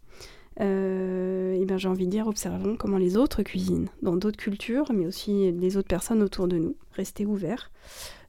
Et 0.60 1.66
ben, 1.66 1.78
j'ai 1.78 1.88
envie 1.88 2.06
de 2.06 2.12
dire, 2.12 2.28
observons 2.28 2.76
comment 2.76 2.98
les 2.98 3.16
autres 3.16 3.44
cuisinent, 3.44 3.90
dans 4.02 4.16
d'autres 4.18 4.38
cultures, 4.38 4.92
mais 4.94 5.06
aussi 5.06 5.52
les 5.52 5.78
autres 5.78 5.88
personnes 5.88 6.22
autour 6.22 6.48
de 6.48 6.58
nous. 6.58 6.76
Restez 6.94 7.26
ouverts. 7.26 7.72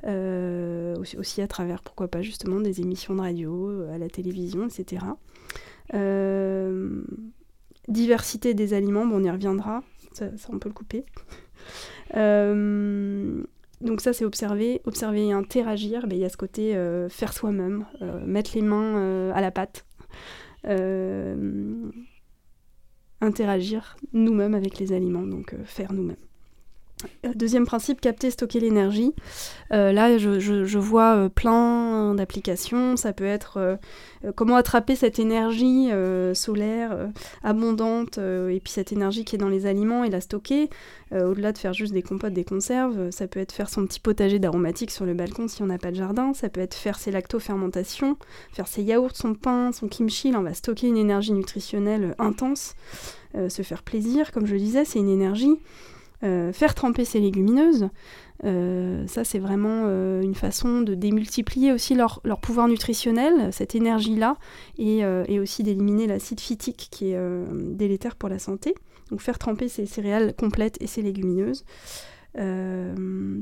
aussi, 0.05 1.17
aussi, 1.17 1.43
à 1.43 1.49
travers, 1.49 1.83
pourquoi 1.83 2.09
pas, 2.09 2.23
justement, 2.23 2.61
des 2.61 2.81
émissions 2.81 3.15
de 3.15 3.21
radio, 3.21 3.83
à 3.93 3.99
la 3.99 4.09
télévision, 4.09 4.69
etc. 4.69 5.05
diversité 7.89 8.55
des 8.55 8.75
aliments, 8.75 9.07
bon, 9.07 9.17
on 9.21 9.25
y 9.25 9.31
reviendra, 9.31 9.83
ça, 10.13 10.27
on 10.51 10.59
peut 10.59 10.69
le 10.69 10.75
couper. 10.75 11.05
donc 13.81 14.01
ça 14.03 14.13
c'est 14.13 14.25
observer, 14.25 14.83
observer 14.85 15.29
et 15.29 15.33
interagir, 15.33 16.07
ben, 16.07 16.17
il 16.17 16.21
y 16.21 16.25
a 16.25 16.29
ce 16.29 16.37
côté 16.37 16.75
faire 17.09 17.33
soi-même, 17.33 17.87
mettre 18.25 18.53
les 18.55 18.63
mains 18.63 19.31
à 19.33 19.41
la 19.41 19.51
pâte, 19.51 19.85
interagir 23.21 23.97
nous-mêmes 24.13 24.55
avec 24.55 24.79
les 24.79 24.93
aliments, 24.93 25.27
donc 25.27 25.55
faire 25.65 25.93
nous-mêmes. 25.93 26.17
Euh, 27.25 27.33
deuxième 27.35 27.67
principe, 27.67 28.01
capter, 28.01 28.31
stocker 28.31 28.61
l'énergie. 28.61 29.13
Euh, 29.73 29.93
là, 29.93 30.19
je, 30.19 30.79
vois 30.79 31.17
euh, 31.17 31.29
plein 31.29 32.15
d'applications. 32.15 32.97
Ça 32.97 33.13
peut 33.13 33.25
être 33.25 33.79
comment 34.37 34.57
attraper 34.57 34.97
cette 34.97 35.19
énergie 35.19 35.91
solaire 36.35 37.09
abondante 37.43 38.19
et 38.19 38.61
puis 38.63 38.73
cette 38.73 38.93
énergie 38.93 39.25
qui 39.25 39.37
est 39.37 39.39
dans 39.39 39.49
les 39.49 39.67
aliments 39.67 40.05
et 40.05 40.11
la 40.11 40.21
stocker. 40.21 40.69
Au-delà 41.13 41.53
de 41.53 41.59
faire 41.59 41.73
juste 41.73 41.93
des 41.93 42.03
compotes, 42.03 42.33
des 42.33 42.45
conserves, 42.45 43.11
ça 43.11 43.27
peut 43.27 43.41
être 43.41 43.53
faire 43.53 43.69
son 43.69 43.87
petit 43.87 43.99
potager 43.99 44.39
d'aromatiques 44.39 44.91
sur 44.91 45.07
le 45.07 45.15
balcon 45.15 45.49
si 45.49 45.63
on 45.63 45.67
n'a 45.67 45.79
pas 45.79 45.91
de 45.91 45.97
jardin. 45.97 46.35
Ça 46.35 46.49
peut 46.49 46.61
être 46.61 46.75
faire 46.75 46.99
ses 46.99 47.11
lactofermentations, 47.11 48.17
faire 48.53 48.69
ses 48.69 48.83
yaourts, 48.83 49.17
son 49.17 49.35
pain, 49.35 49.73
son 49.73 49.89
kimchi. 49.89 50.31
Là, 50.31 50.41
on 50.41 50.43
va 50.43 50.55
stocker 50.55 50.89
une 50.89 50.99
énergie 50.99 51.33
nutritionnelle 51.33 52.15
intense. 52.19 52.75
se 53.35 53.63
faire 53.63 53.83
plaisir, 53.83 54.33
comme 54.33 54.47
je 54.47 54.53
le 54.53 54.61
disais, 54.61 54.85
c'est 54.85 54.99
une 54.99 55.09
énergie. 55.09 55.59
Euh, 56.23 56.53
faire 56.53 56.75
tremper 56.75 57.07
ces 57.07 57.19
légumineuses, 57.19 57.89
euh, 58.45 59.07
ça 59.07 59.25
c'est 59.25 59.39
vraiment 59.39 59.85
euh, 59.87 60.21
une 60.21 60.35
façon 60.35 60.83
de 60.83 60.95
démultiplier 60.95 61.73
aussi 61.73 61.95
leur, 61.95 62.21
pouvoir 62.43 62.69
nutritionnel, 62.69 63.53
cette 63.53 63.75
énergie-là, 63.75 64.37
et, 64.79 65.05
aussi 65.39 65.63
d'éliminer 65.63 66.07
l'acide 66.07 66.41
phytique 66.41 66.89
qui 66.91 67.13
est 67.13 67.19
délétère 67.53 68.17
pour 68.17 68.29
la 68.29 68.39
santé. 68.39 68.75
Donc 69.11 69.21
faire 69.21 69.39
tremper 69.39 69.69
ces 69.69 69.87
céréales 69.87 70.35
complètes 70.35 70.77
et 70.81 70.87
ces 70.87 71.01
légumineuses. 71.01 71.65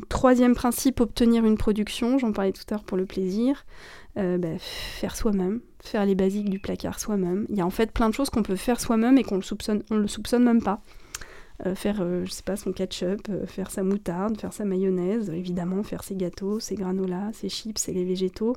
troisième 0.09 0.55
principe, 0.55 1.01
obtenir 1.01 1.45
une 1.45 1.59
production, 1.59 2.19
j'en 2.19 2.33
parlais 2.33 2.53
tout 2.53 2.63
à 2.71 2.75
l'heure 2.75 2.85
pour 2.85 2.97
le 2.97 3.07
plaisir. 3.07 3.67
Bah, 4.17 4.59
faire 4.59 5.15
soi-même, 5.17 5.61
faire 5.81 6.05
les 6.05 6.15
basiques 6.15 6.51
du 6.51 6.59
placard 6.59 6.99
soi-même. 6.99 7.47
Il 7.49 7.57
y 7.57 7.61
a 7.61 7.67
en 7.67 7.71
fait 7.71 7.93
plein 7.93 8.09
de 8.09 8.15
choses 8.15 8.31
qu'on 8.31 8.43
peut 8.43 8.57
faire 8.57 8.81
soi-même 8.81 9.19
et 9.19 9.25
qu'on 9.25 9.41
on 9.91 9.97
le 9.97 10.09
soupçonne 10.09 10.45
même 10.45 10.63
pas. 10.63 10.81
Euh, 11.67 11.75
faire, 11.75 11.97
euh, 12.01 12.25
je 12.25 12.31
sais 12.31 12.45
pas, 12.45 12.57
son 12.57 12.73
ketchup, 12.73 13.29
euh, 13.31 13.45
faire 13.47 13.71
sa 13.71 13.83
moutarde, 13.83 14.41
faire 14.41 14.53
sa 14.53 14.65
mayonnaise, 14.65 15.29
évidemment, 15.31 15.83
faire 15.83 16.05
ses 16.05 16.15
gâteaux, 16.15 16.61
ses 16.61 16.77
granolas, 16.77 17.33
ses 17.33 17.49
chips 17.49 17.89
et 17.89 17.93
les 17.93 18.05
végétaux, 18.05 18.55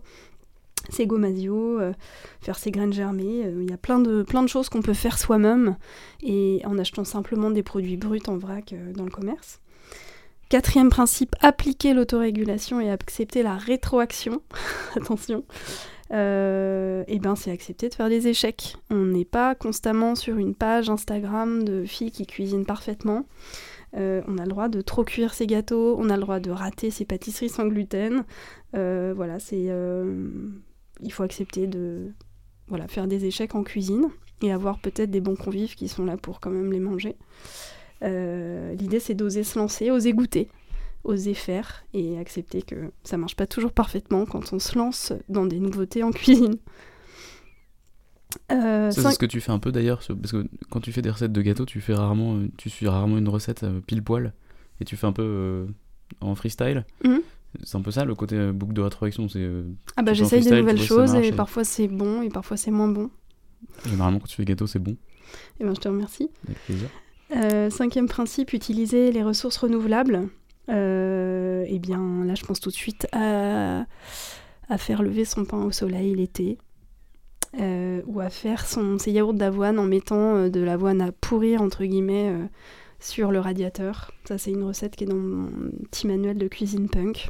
ses 0.90 1.08
gomasio, 1.08 1.80
faire 2.42 2.58
ses 2.58 2.72
graines 2.72 2.94
germées. 2.94 3.42
Il 3.60 3.70
y 3.70 3.74
a 3.74 3.78
plein 3.78 4.00
de, 4.00 4.24
plein 4.24 4.42
de 4.42 4.48
choses 4.48 4.68
qu'on 4.68 4.82
peut 4.82 4.96
faire 4.96 5.20
soi-même 5.20 5.78
et 6.24 6.62
en 6.66 6.78
achetant 6.80 7.04
simplement 7.04 7.52
des 7.52 7.62
produits 7.62 7.98
bruts 7.98 8.22
en 8.28 8.38
vrac 8.38 8.74
dans 8.96 9.04
le 9.04 9.12
commerce. 9.12 9.60
Quatrième 10.50 10.90
principe, 10.90 11.36
appliquer 11.40 11.94
l'autorégulation 11.94 12.82
et 12.82 12.90
accepter 12.90 13.44
la 13.44 13.58
rétroaction. 13.58 14.42
Attention 14.96 15.44
euh, 16.14 17.04
et 17.08 17.20
ben 17.20 17.36
c'est 17.36 17.52
accepter 17.52 17.90
de 17.90 17.94
faire 17.94 18.10
des 18.10 18.28
échecs. 18.28 18.76
On 18.90 19.06
n'est 19.06 19.26
pas 19.26 19.56
constamment 19.56 20.16
sur 20.16 20.38
une 20.38 20.56
page 20.56 20.90
Instagram 20.90 21.64
de 21.64 21.86
filles 21.86 22.12
qui 22.12 22.26
cuisinent 22.26 22.66
parfaitement. 22.66 23.26
Euh, 23.98 24.22
on 24.28 24.38
a 24.38 24.44
le 24.44 24.50
droit 24.50 24.70
de 24.70 24.82
trop 24.82 25.04
cuire 25.04 25.34
ses 25.34 25.48
gâteaux, 25.48 25.96
on 26.00 26.10
a 26.10 26.16
le 26.16 26.22
droit 26.22 26.40
de 26.40 26.52
rater 26.52 26.92
ses 26.92 27.06
pâtisseries 27.06 27.50
sans 27.50 27.68
gluten. 27.68 28.24
Euh, 28.76 29.14
voilà, 29.16 29.40
c'est 29.40 29.70
il 31.04 31.12
faut 31.12 31.24
accepter 31.24 31.68
de 31.68 32.12
voilà 32.68 32.88
faire 32.88 33.08
des 33.08 33.26
échecs 33.26 33.56
en 33.56 33.64
cuisine 33.64 34.10
et 34.42 34.52
avoir 34.52 34.80
peut-être 34.80 35.12
des 35.12 35.22
bons 35.22 35.36
convives 35.36 35.76
qui 35.76 35.88
sont 35.88 36.06
là 36.06 36.18
pour 36.18 36.40
quand 36.40 36.52
même 36.52 36.72
les 36.72 36.80
manger. 36.80 37.16
L'idée 38.02 39.00
c'est 39.00 39.14
d'oser 39.14 39.44
se 39.44 39.58
lancer, 39.60 39.92
oser 39.92 40.14
goûter 40.14 40.50
oser 41.04 41.34
faire 41.34 41.84
et 41.94 42.18
accepter 42.18 42.62
que 42.62 42.92
ça 43.04 43.18
marche 43.18 43.36
pas 43.36 43.48
toujours 43.48 43.72
parfaitement 43.72 44.26
quand 44.26 44.54
on 44.54 44.60
se 44.60 44.78
lance 44.78 45.14
dans 45.30 45.46
des 45.46 45.60
nouveautés 45.60 46.04
en 46.04 46.12
cuisine. 46.12 46.58
Euh, 48.52 48.92
c'est 48.92 49.12
ce 49.12 49.20
que 49.20 49.26
tu 49.26 49.42
fais 49.42 49.52
un 49.52 49.60
peu 49.60 49.72
d'ailleurs, 49.72 50.02
parce 50.08 50.32
que 50.32 50.48
quand 50.70 50.80
tu 50.80 50.92
fais 50.92 51.02
des 51.02 51.10
recettes 51.10 51.32
de 51.32 51.42
gâteaux, 51.42 51.66
tu 51.66 51.82
fais 51.82 51.94
rarement, 51.94 52.36
euh, 52.36 52.50
tu 52.58 52.70
suis 52.70 52.88
rarement 52.88 53.18
une 53.18 53.30
recette 53.30 53.64
euh, 53.64 53.82
pile 53.82 54.04
poil 54.04 54.34
et 54.80 54.86
tu 54.86 54.96
fais 54.96 55.08
un 55.08 55.12
peu 55.12 55.68
en 56.22 56.36
freestyle. 56.36 56.86
Mhm. 57.04 57.22
C'est 57.64 57.78
un 57.78 57.82
peu 57.82 57.92
ça 57.92 58.06
le 58.06 58.16
côté 58.16 58.52
boucle 58.54 58.74
de 58.74 58.82
rétroaction. 58.82 59.28
C'est 59.28 59.46
ah 59.98 60.04
bah 60.04 60.14
j'essaye 60.14 60.42
des 60.42 60.62
nouvelles 60.62 60.82
choses 60.82 61.16
et, 61.16 61.34
parfois 61.34 61.66
c'est 61.66 61.90
bon 61.90 62.22
et 62.22 62.30
parfois 62.30 62.56
c'est 62.56 62.72
moins 62.72 62.88
bon. 62.88 63.10
Généralement 63.86 64.20
quand 64.20 64.28
tu 64.28 64.38
fais 64.38 64.46
des 64.46 64.54
gâteaux 64.54 64.68
c'est 64.68 64.80
bon. 64.80 64.92
Et 64.92 64.98
eh 65.60 65.64
ben 65.66 65.76
je 65.76 65.82
te 65.82 65.90
remercie. 65.90 66.30
Avec 66.48 66.60
plaisir. 66.66 67.72
cinquième 67.72 68.08
principe, 68.08 68.54
utiliser 68.54 69.12
les 69.12 69.22
ressources 69.22 69.58
renouvelables. 69.58 70.30
Euh, 70.70 71.66
eh 71.68 71.80
bien 71.80 72.24
là 72.24 72.36
je 72.36 72.46
pense 72.46 72.60
tout 72.60 72.70
de 72.70 72.76
suite 72.76 73.08
à, 73.12 73.86
faire 74.78 75.02
lever 75.02 75.26
son 75.26 75.46
pain 75.46 75.64
au 75.64 75.72
soleil 75.72 76.16
l'été. 76.16 76.58
Euh, 77.60 78.02
ou 78.06 78.22
à 78.22 78.30
faire 78.30 78.66
son, 78.66 78.98
ses 78.98 79.12
yaourts 79.12 79.34
d'avoine 79.34 79.78
en 79.78 79.84
mettant 79.84 80.36
euh, 80.36 80.50
de 80.50 80.62
l'avoine 80.62 81.02
à 81.02 81.12
pourrir 81.12 81.62
entre 81.62 81.84
guillemets 81.84 82.34
sur 83.00 83.32
le 83.32 83.40
radiateur. 83.40 84.12
Ça 84.26 84.38
c'est 84.38 84.52
une 84.52 84.64
recette 84.64 84.96
qui 84.96 85.04
est 85.04 85.08
dans 85.08 85.16
mon 85.16 85.50
petit 85.92 86.08
manuel 86.08 86.38
de 86.38 86.48
cuisine 86.48 86.88
punk. 86.88 87.30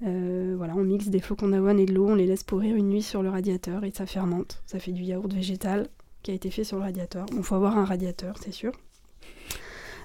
voilà, 0.00 0.74
on 0.76 0.84
mixe 0.84 1.08
des 1.08 1.20
flocons 1.20 1.48
d'avoine 1.48 1.78
et 1.78 1.86
de 1.86 1.92
l'eau, 1.92 2.08
on 2.08 2.14
les 2.14 2.26
laisse 2.26 2.44
pourrir 2.44 2.76
une 2.76 2.88
nuit 2.88 3.02
sur 3.02 3.22
le 3.22 3.28
radiateur 3.28 3.84
et 3.84 3.90
ça 3.90 4.06
fermente. 4.06 4.62
Ça 4.64 4.78
fait 4.78 4.92
du 4.92 5.02
yaourt 5.02 5.32
végétal 5.32 5.88
qui 6.22 6.30
a 6.30 6.34
été 6.34 6.50
fait 6.50 6.64
sur 6.64 6.78
le 6.78 6.84
radiateur. 6.84 7.26
Il 7.36 7.42
faut 7.42 7.54
avoir 7.54 7.76
un 7.76 7.84
radiateur, 7.84 8.36
c'est 8.40 8.52
sûr. 8.52 8.72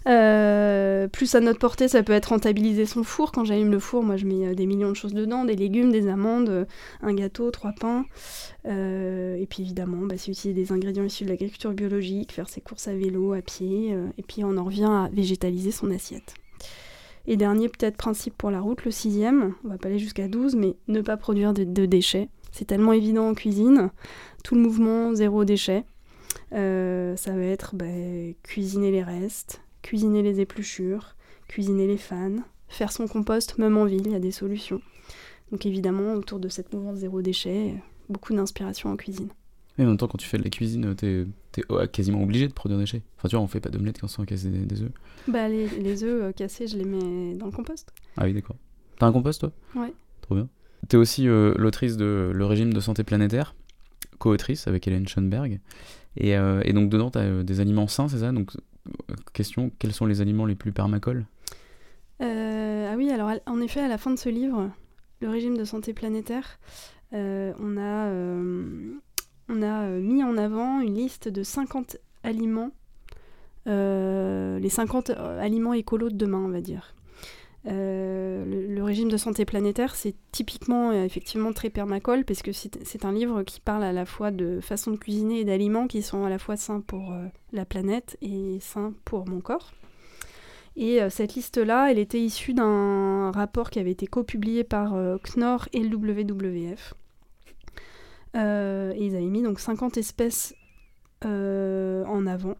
Euh, 0.07 1.07
plus 1.07 1.35
à 1.35 1.39
notre 1.39 1.59
portée, 1.59 1.87
ça 1.87 2.03
peut 2.03 2.13
être 2.13 2.27
rentabiliser 2.27 2.85
son 2.85 3.03
four. 3.03 3.31
Quand 3.31 3.43
j'allume 3.43 3.71
le 3.71 3.79
four, 3.79 4.03
moi 4.03 4.17
je 4.17 4.25
mets 4.25 4.47
euh, 4.47 4.55
des 4.55 4.65
millions 4.65 4.89
de 4.89 4.95
choses 4.95 5.13
dedans, 5.13 5.45
des 5.45 5.55
légumes, 5.55 5.91
des 5.91 6.07
amandes, 6.07 6.49
euh, 6.49 6.65
un 7.01 7.13
gâteau, 7.13 7.51
trois 7.51 7.73
pains. 7.73 8.05
et 8.65 9.47
puis 9.49 9.63
évidemment, 9.63 10.05
bah, 10.05 10.15
c'est 10.17 10.31
utiliser 10.31 10.53
des 10.53 10.71
ingrédients 10.71 11.03
issus 11.03 11.25
de 11.25 11.29
l'agriculture 11.29 11.73
biologique, 11.73 12.31
faire 12.31 12.49
ses 12.49 12.61
courses 12.61 12.87
à 12.87 12.93
vélo, 12.93 13.33
à 13.33 13.41
pied. 13.41 13.95
et 14.17 14.23
puis 14.23 14.43
on 14.43 14.57
en 14.57 14.63
revient 14.63 14.83
à 14.83 15.09
végétaliser 15.11 15.71
son 15.71 15.91
assiette. 15.91 16.33
Et 17.27 17.37
dernier 17.37 17.69
peut-être 17.69 17.97
principe 17.97 18.35
pour 18.37 18.49
la 18.49 18.59
route, 18.59 18.85
le 18.85 18.91
sixième, 18.91 19.53
on 19.63 19.69
va 19.69 19.77
pas 19.77 19.89
aller 19.89 19.99
jusqu'à 19.99 20.27
12, 20.27 20.55
mais 20.55 20.75
ne 20.87 21.01
pas 21.01 21.17
produire 21.17 21.53
de, 21.53 21.85
déchets. 21.85 22.29
C'est 22.51 22.65
tellement 22.65 22.93
évident 22.93 23.29
en 23.29 23.33
cuisine. 23.33 23.91
Tout 24.43 24.55
le 24.55 24.61
mouvement 24.61 25.13
zéro 25.13 25.45
déchet. 25.45 25.83
ça 26.51 27.31
va 27.31 27.43
être 27.43 27.75
bah, 27.75 27.85
cuisiner 28.43 28.91
les 28.91 29.03
restes, 29.03 29.61
cuisiner 29.81 30.21
les 30.21 30.39
épluchures, 30.39 31.15
cuisiner 31.47 31.87
les 31.87 31.97
fans, 31.97 32.37
faire 32.67 32.91
son 32.91 33.07
compost 33.07 33.57
même 33.57 33.77
en 33.77 33.85
ville, 33.85 34.05
il 34.05 34.11
y 34.11 34.15
a 34.15 34.19
des 34.19 34.31
solutions. 34.31 34.81
Donc 35.51 35.65
évidemment, 35.65 36.13
autour 36.13 36.39
de 36.39 36.49
cette 36.49 36.73
mouvance 36.73 36.97
zéro 36.97 37.21
déchet, 37.21 37.73
beaucoup 38.07 38.33
d'inspiration 38.35 38.91
en 38.91 38.95
cuisine. 38.95 39.29
Mais 39.77 39.85
en 39.85 39.87
même 39.87 39.97
temps, 39.97 40.07
quand 40.07 40.17
tu 40.17 40.27
fais 40.27 40.37
de 40.37 40.43
la 40.43 40.49
cuisine, 40.49 40.93
t'es 40.95 41.25
es 41.57 41.87
quasiment 41.87 42.21
obligé 42.21 42.47
de 42.47 42.53
produire 42.53 42.77
des 42.77 42.83
déchets. 42.83 43.01
Enfin, 43.17 43.29
tu 43.29 43.35
vois, 43.35 43.43
on 43.43 43.47
fait 43.47 43.61
pas 43.61 43.69
d'omelette 43.69 43.99
quand 43.99 44.07
on 44.19 44.25
casse 44.25 44.43
des, 44.43 44.65
des 44.65 44.81
œufs. 44.81 44.91
Bah, 45.27 45.47
les, 45.47 45.67
les 45.67 46.03
œufs 46.03 46.23
euh, 46.23 46.31
cassés, 46.33 46.67
je 46.67 46.77
les 46.77 46.83
mets 46.83 47.35
dans 47.35 47.45
le 47.45 47.51
compost. 47.51 47.93
Ah 48.17 48.25
oui, 48.25 48.33
d'accord. 48.33 48.57
T'as 48.97 49.07
un 49.07 49.13
compost, 49.13 49.39
toi? 49.39 49.51
Ouais. 49.75 49.93
Trop 50.21 50.35
bien. 50.35 50.49
T'es 50.89 50.97
aussi 50.97 51.27
euh, 51.27 51.53
l'autrice 51.57 51.95
de 51.95 52.31
Le 52.33 52.45
régime 52.45 52.73
de 52.73 52.79
santé 52.81 53.03
planétaire, 53.03 53.55
co-autrice 54.17 54.67
avec 54.67 54.87
Hélène 54.87 55.07
Schoenberg. 55.07 55.59
Et, 56.17 56.37
euh, 56.37 56.61
et 56.65 56.73
donc, 56.73 56.89
dedans, 56.89 57.09
t'as 57.09 57.43
des 57.43 57.59
aliments 57.61 57.87
sains, 57.87 58.09
c'est 58.09 58.19
ça? 58.19 58.31
Donc, 58.33 58.51
quels 59.79 59.93
sont 59.93 60.05
les 60.05 60.21
aliments 60.21 60.45
les 60.45 60.55
plus 60.55 60.71
permacoles? 60.71 61.25
Euh, 62.21 62.89
Ah 62.91 62.95
oui, 62.97 63.11
alors 63.11 63.31
en 63.45 63.61
effet, 63.61 63.81
à 63.81 63.87
la 63.87 63.97
fin 63.97 64.11
de 64.11 64.19
ce 64.19 64.29
livre, 64.29 64.71
Le 65.21 65.29
régime 65.29 65.57
de 65.57 65.65
santé 65.65 65.93
planétaire, 65.93 66.59
euh, 67.13 67.53
on 67.59 67.77
a, 67.77 68.07
euh, 68.07 68.93
on 69.49 69.61
a 69.61 69.87
mis 69.87 70.23
en 70.23 70.37
avant 70.37 70.79
une 70.81 70.95
liste 70.95 71.27
de 71.27 71.43
50 71.43 71.97
aliments, 72.23 72.71
les 73.65 74.69
50 74.69 75.11
aliments 75.11 75.73
écolos 75.73 76.09
de 76.09 76.15
demain, 76.15 76.39
on 76.39 76.49
va 76.49 76.61
dire. 76.61 76.95
Euh, 77.65 78.45
le, 78.45 78.83
régime 78.83 79.09
de 79.09 79.17
santé 79.17 79.45
planétaire, 79.45 79.95
c'est 79.95 80.15
typiquement 80.31 80.91
euh, 80.91 81.03
effectivement 81.03 81.51
très 81.53 81.69
permacole 81.69 82.23
parce 82.23 82.41
que 82.41 82.51
c'est 82.53 83.05
un 83.05 83.11
livre 83.11 83.43
qui 83.43 83.59
parle 83.59 83.83
à 83.83 83.91
la 83.91 84.05
fois 84.05 84.31
de 84.31 84.59
façon 84.61 84.91
de 84.91 84.97
cuisiner 84.97 85.41
et 85.41 85.45
d'aliments 85.45 85.87
qui 85.87 86.01
sont 86.01 86.23
à 86.23 86.29
la 86.29 86.39
fois 86.39 86.55
sains 86.55 86.81
pour 86.81 87.11
euh, 87.11 87.25
la 87.51 87.65
planète 87.65 88.17
et 88.21 88.57
sains 88.61 88.93
pour 89.05 89.27
mon 89.27 89.41
corps. 89.41 89.73
Et 90.75 90.99
cette 91.09 91.35
liste-là, 91.35 91.91
elle 91.91 91.99
était 91.99 92.21
issue 92.21 92.53
d'un 92.53 93.31
rapport 93.31 93.69
qui 93.69 93.79
avait 93.79 93.91
été 93.91 94.07
copublié 94.07 94.63
par 94.63 94.93
Knorr 95.35 95.67
et 95.73 95.81
le 95.81 95.93
WWF. 95.93 96.93
et 98.35 98.97
ils 98.97 99.15
avaient 99.15 99.25
mis 99.25 99.41
donc 99.41 99.59
50 99.59 99.97
espèces 99.97 100.55
en 101.25 102.25
avant. 102.25 102.55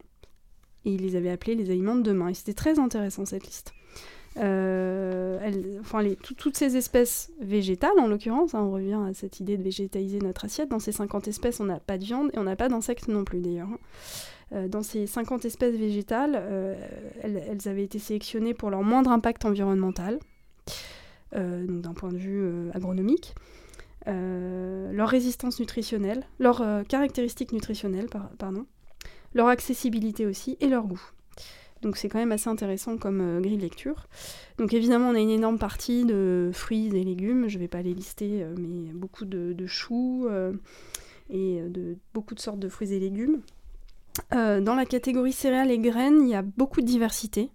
Et 0.83 0.91
il 0.95 1.01
les 1.01 1.15
avait 1.15 1.29
appelés 1.29 1.55
les 1.55 1.69
aliments 1.69 1.95
de 1.95 2.01
demain. 2.01 2.27
Et 2.27 2.33
c'était 2.33 2.53
très 2.53 2.77
intéressant 2.77 3.25
cette 3.25 3.45
liste. 3.45 3.73
Les, 4.38 6.15
toutes 6.15 6.57
ces 6.57 6.77
espèces 6.77 7.31
végétales, 7.41 8.00
en 8.00 8.07
l'occurrence, 8.07 8.53
hein, 8.53 8.62
on 8.62 8.71
revient 8.71 9.00
à 9.09 9.13
cette 9.13 9.39
idée 9.39 9.57
de 9.57 9.63
végétaliser 9.63 10.19
notre 10.19 10.45
assiette. 10.45 10.69
Dans 10.69 10.79
ces 10.79 10.91
50 10.91 11.27
espèces, 11.27 11.59
on 11.59 11.65
n'a 11.65 11.79
pas 11.79 11.98
de 11.98 12.03
viande 12.03 12.29
et 12.33 12.39
on 12.39 12.43
n'a 12.43 12.55
pas 12.55 12.69
d'insectes 12.69 13.07
non 13.07 13.24
plus 13.24 13.39
d'ailleurs. 13.39 13.69
Hein. 13.69 13.79
Euh, 14.53 14.67
dans 14.67 14.81
ces 14.81 15.05
50 15.05 15.45
espèces 15.45 15.75
végétales, 15.75 16.33
euh, 16.36 16.75
elles, 17.21 17.67
avaient 17.67 17.83
été 17.83 18.00
sélectionnées 18.00 18.53
pour 18.53 18.69
leur 18.69 18.81
moindre 18.81 19.12
impact 19.12 19.45
environnemental, 19.45 20.19
euh, 21.36 21.65
d'un 21.67 21.93
point 21.93 22.12
de 22.12 22.17
vue 22.17 22.71
agronomique, 22.74 23.36
leur 24.07 25.07
résistance 25.07 25.59
nutritionnelle, 25.59 26.24
leurs 26.39 26.63
caractéristiques 26.88 27.51
nutritionnelles, 27.51 28.07
pardon, 28.39 28.65
leur 29.36 29.48
accessibilité 29.48 30.25
aussi 30.25 30.57
et 30.62 30.67
leur 30.67 30.88
goût. 30.88 31.01
Donc 31.81 31.98
c'est 31.98 32.09
quand 32.09 32.19
même 32.19 32.31
assez 32.31 32.50
intéressant 32.50 32.98
comme 32.98 33.41
grille 33.41 33.57
de 33.57 33.62
lecture. 33.62 34.07
Donc 34.57 34.74
évidemment 34.74 35.09
on 35.09 35.15
a 35.15 35.19
une 35.19 35.29
énorme 35.29 35.57
partie 35.57 36.05
de 36.05 36.51
fruits 36.53 36.88
et 36.88 37.03
légumes, 37.03 37.48
je 37.48 37.55
ne 37.55 37.62
vais 37.62 37.67
pas 37.67 37.81
les 37.81 37.93
lister, 37.93 38.45
mais 38.57 38.91
beaucoup 38.93 39.25
de, 39.25 39.55
choux 39.65 40.27
et 41.29 41.62
de 41.62 41.98
beaucoup 42.13 42.36
de 42.36 42.39
sortes 42.39 42.59
de 42.59 42.69
fruits 42.69 42.93
et 42.93 43.00
légumes. 43.00 43.41
Euh, 44.33 44.62
dans 44.62 44.75
la 44.75 44.86
catégorie 44.86 45.33
céréales 45.33 45.71
et 45.71 45.79
graines, 45.79 46.21
il 46.21 46.29
y 46.29 46.36
a 46.36 46.41
beaucoup 46.41 46.81
de 46.81 46.86
diversité. 46.86 47.50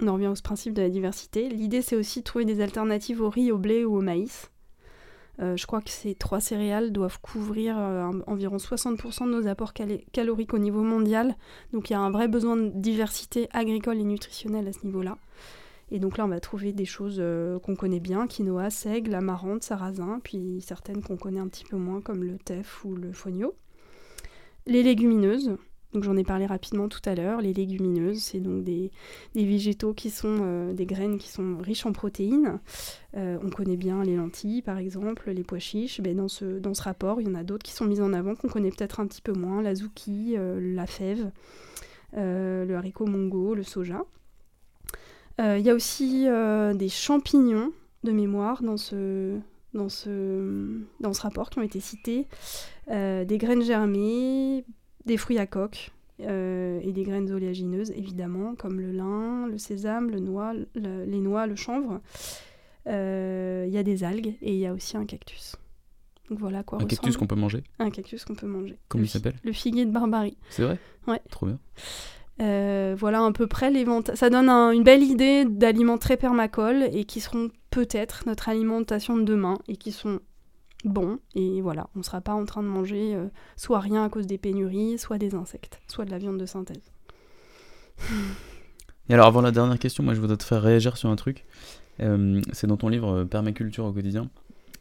On 0.00 0.08
en 0.08 0.14
revient 0.14 0.28
au 0.28 0.34
principe 0.42 0.74
de 0.74 0.82
la 0.82 0.90
diversité. 0.90 1.48
L'idée, 1.48 1.82
c'est 1.82 1.96
aussi 1.96 2.20
de 2.20 2.24
trouver 2.24 2.44
des 2.44 2.60
alternatives 2.60 3.20
au 3.20 3.30
riz, 3.30 3.52
au 3.52 3.58
blé 3.58 3.84
ou 3.84 3.96
au 3.96 4.00
maïs. 4.00 4.50
Euh, 5.40 5.56
je 5.56 5.66
crois 5.66 5.80
que 5.80 5.90
ces 5.90 6.14
trois 6.14 6.40
céréales 6.40 6.92
doivent 6.92 7.20
couvrir 7.20 7.76
euh, 7.78 8.10
environ 8.26 8.56
60% 8.56 9.26
de 9.26 9.30
nos 9.30 9.46
apports 9.48 9.72
caloriques 10.12 10.54
au 10.54 10.58
niveau 10.58 10.82
mondial. 10.82 11.34
Donc 11.72 11.90
il 11.90 11.94
y 11.94 11.96
a 11.96 12.00
un 12.00 12.10
vrai 12.10 12.28
besoin 12.28 12.56
de 12.56 12.68
diversité 12.68 13.48
agricole 13.52 13.98
et 13.98 14.04
nutritionnelle 14.04 14.68
à 14.68 14.72
ce 14.72 14.84
niveau-là. 14.84 15.18
Et 15.90 15.98
donc 15.98 16.16
là, 16.16 16.24
on 16.24 16.28
va 16.28 16.40
trouver 16.40 16.72
des 16.72 16.86
choses 16.86 17.22
qu'on 17.62 17.76
connaît 17.76 18.00
bien, 18.00 18.26
quinoa, 18.26 18.70
seigle, 18.70 19.14
amarante, 19.14 19.62
sarrasin, 19.62 20.18
puis 20.24 20.60
certaines 20.64 21.02
qu'on 21.02 21.16
connaît 21.16 21.40
un 21.40 21.46
petit 21.46 21.64
peu 21.64 21.76
moins, 21.76 22.00
comme 22.00 22.24
le 22.24 22.38
teff 22.38 22.84
ou 22.84 22.96
le 22.96 23.12
fonio. 23.12 23.54
Les 24.66 24.82
légumineuses, 24.82 25.56
donc 25.94 26.02
j'en 26.02 26.16
ai 26.16 26.24
parlé 26.24 26.44
rapidement 26.44 26.88
tout 26.88 27.00
à 27.04 27.14
l'heure. 27.14 27.40
Les 27.40 27.52
légumineuses, 27.52 28.18
c'est 28.18 28.40
donc 28.40 28.64
des, 28.64 28.90
végétaux 29.34 29.94
qui 29.94 30.10
sont 30.10 30.38
euh, 30.42 30.72
des 30.72 30.86
graines 30.86 31.18
qui 31.18 31.28
sont 31.28 31.56
riches 31.58 31.86
en 31.86 31.92
protéines. 31.92 32.58
Euh, 33.16 33.38
on 33.42 33.48
connaît 33.48 33.76
bien 33.76 34.02
les 34.02 34.16
lentilles, 34.16 34.60
par 34.60 34.78
exemple, 34.78 35.30
les 35.30 35.44
pois 35.44 35.60
chiches. 35.60 36.00
Ben, 36.00 36.16
dans, 36.16 36.28
ce, 36.28 36.58
dans 36.58 36.74
ce 36.74 36.82
rapport, 36.82 37.20
il 37.20 37.28
y 37.28 37.30
en 37.30 37.36
a 37.36 37.44
d'autres 37.44 37.62
qui 37.62 37.72
sont 37.72 37.84
mises 37.84 38.00
en 38.00 38.12
avant 38.12 38.34
qu'on 38.34 38.48
connaît 38.48 38.70
peut-être 38.70 38.98
un 38.98 39.06
petit 39.06 39.22
peu 39.22 39.32
moins. 39.32 39.62
La 39.62 39.76
zucchini, 39.76 40.36
euh, 40.36 40.58
la 40.74 40.86
fève, 40.86 41.30
le 42.16 42.74
haricot 42.74 43.06
mongo, 43.06 43.54
le 43.54 43.62
soja. 43.62 44.04
Il 45.38 45.60
y 45.60 45.70
a 45.70 45.74
aussi 45.74 46.26
des 46.74 46.88
champignons 46.88 47.72
de 48.04 48.12
mémoire 48.12 48.62
dans 48.62 48.76
ce, 48.76 49.36
dans 49.72 49.88
ce, 49.88 50.80
dans 51.00 51.12
ce 51.12 51.22
rapport 51.22 51.50
qui 51.50 51.58
ont 51.58 51.62
été 51.62 51.80
cités. 51.80 52.28
des 52.88 53.38
graines 53.38 53.62
germées, 53.62 54.64
des 55.06 55.16
fruits 55.16 55.38
à 55.38 55.46
coque 55.46 55.90
euh, 56.20 56.80
et 56.82 56.92
des 56.92 57.02
graines 57.02 57.30
oléagineuses, 57.30 57.90
évidemment, 57.90 58.54
comme 58.54 58.80
le 58.80 58.92
lin, 58.92 59.46
le 59.48 59.58
sésame, 59.58 60.10
le 60.10 60.20
noix, 60.20 60.52
les 60.74 61.20
noix, 61.20 61.46
le 61.46 61.56
chanvre. 61.56 62.00
Euh, 62.86 63.64
il 63.66 63.72
y 63.72 63.78
a 63.78 63.82
des 63.82 64.04
algues 64.04 64.34
et 64.42 64.52
il 64.52 64.58
y 64.58 64.66
a 64.66 64.72
aussi 64.72 64.96
un 64.96 65.06
cactus. 65.06 65.56
Donc 66.30 66.38
voilà 66.38 66.62
quoi. 66.62 66.80
Un 66.80 66.86
cactus 66.86 67.16
qu'on 67.16 67.26
peut 67.26 67.34
manger 67.34 67.64
Un 67.78 67.90
cactus 67.90 68.24
qu'on 68.24 68.34
peut 68.34 68.46
manger. 68.46 68.78
Comment 68.88 69.04
il 69.04 69.08
s'appelle 69.08 69.34
Le 69.42 69.52
figuier 69.52 69.84
de 69.84 69.90
Barbarie. 69.90 70.36
C'est 70.50 70.62
vrai 70.62 70.78
Ouais. 71.06 71.20
Trop 71.30 71.46
bien. 71.46 71.58
Euh, 72.40 72.96
voilà 72.98 73.24
à 73.24 73.32
peu 73.32 73.46
près 73.46 73.70
les 73.70 73.86
Ça 74.14 74.30
donne 74.30 74.48
une 74.48 74.82
belle 74.82 75.02
idée 75.02 75.44
d'aliments 75.44 75.98
très 75.98 76.16
permacoles 76.16 76.88
et 76.92 77.04
qui 77.04 77.20
seront 77.20 77.50
peut-être 77.70 78.24
notre 78.26 78.48
alimentation 78.48 79.16
de 79.16 79.22
demain 79.22 79.58
et 79.68 79.76
qui 79.76 79.92
sont 79.92 80.20
bon. 80.84 81.18
Et 81.34 81.60
voilà, 81.60 81.88
on 81.94 82.00
ne 82.00 82.04
sera 82.04 82.20
pas 82.20 82.34
en 82.34 82.44
train 82.44 82.62
de 82.62 82.68
manger 82.68 83.14
euh, 83.14 83.28
soit 83.56 83.80
rien 83.80 84.04
à 84.04 84.08
cause 84.08 84.26
des 84.26 84.38
pénuries, 84.38 84.98
soit 84.98 85.18
des 85.18 85.34
insectes, 85.34 85.80
soit 85.88 86.04
de 86.04 86.10
la 86.10 86.18
viande 86.18 86.38
de 86.38 86.46
synthèse. 86.46 86.92
Et 89.10 89.14
alors, 89.14 89.26
avant 89.26 89.42
la 89.42 89.50
dernière 89.50 89.78
question, 89.78 90.02
moi 90.02 90.14
je 90.14 90.20
voudrais 90.20 90.38
te 90.38 90.44
faire 90.44 90.62
réagir 90.62 90.96
sur 90.96 91.10
un 91.10 91.16
truc. 91.16 91.44
Euh, 92.00 92.40
c'est 92.52 92.66
dans 92.66 92.78
ton 92.78 92.88
livre 92.88 93.08
euh, 93.08 93.24
Permaculture 93.24 93.84
au 93.84 93.92
quotidien. 93.92 94.30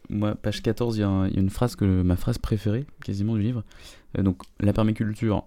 Moi, 0.10 0.36
page 0.36 0.62
14, 0.62 0.98
il 0.98 1.02
y, 1.02 1.04
a 1.04 1.28
une 1.34 1.50
phrase 1.50 1.76
que 1.76 1.86
ma 1.86 2.16
phrase 2.16 2.38
préférée, 2.38 2.86
quasiment 3.04 3.36
du 3.36 3.42
livre. 3.42 3.64
donc, 4.18 4.44
la 4.60 4.74
permaculture, 4.74 5.46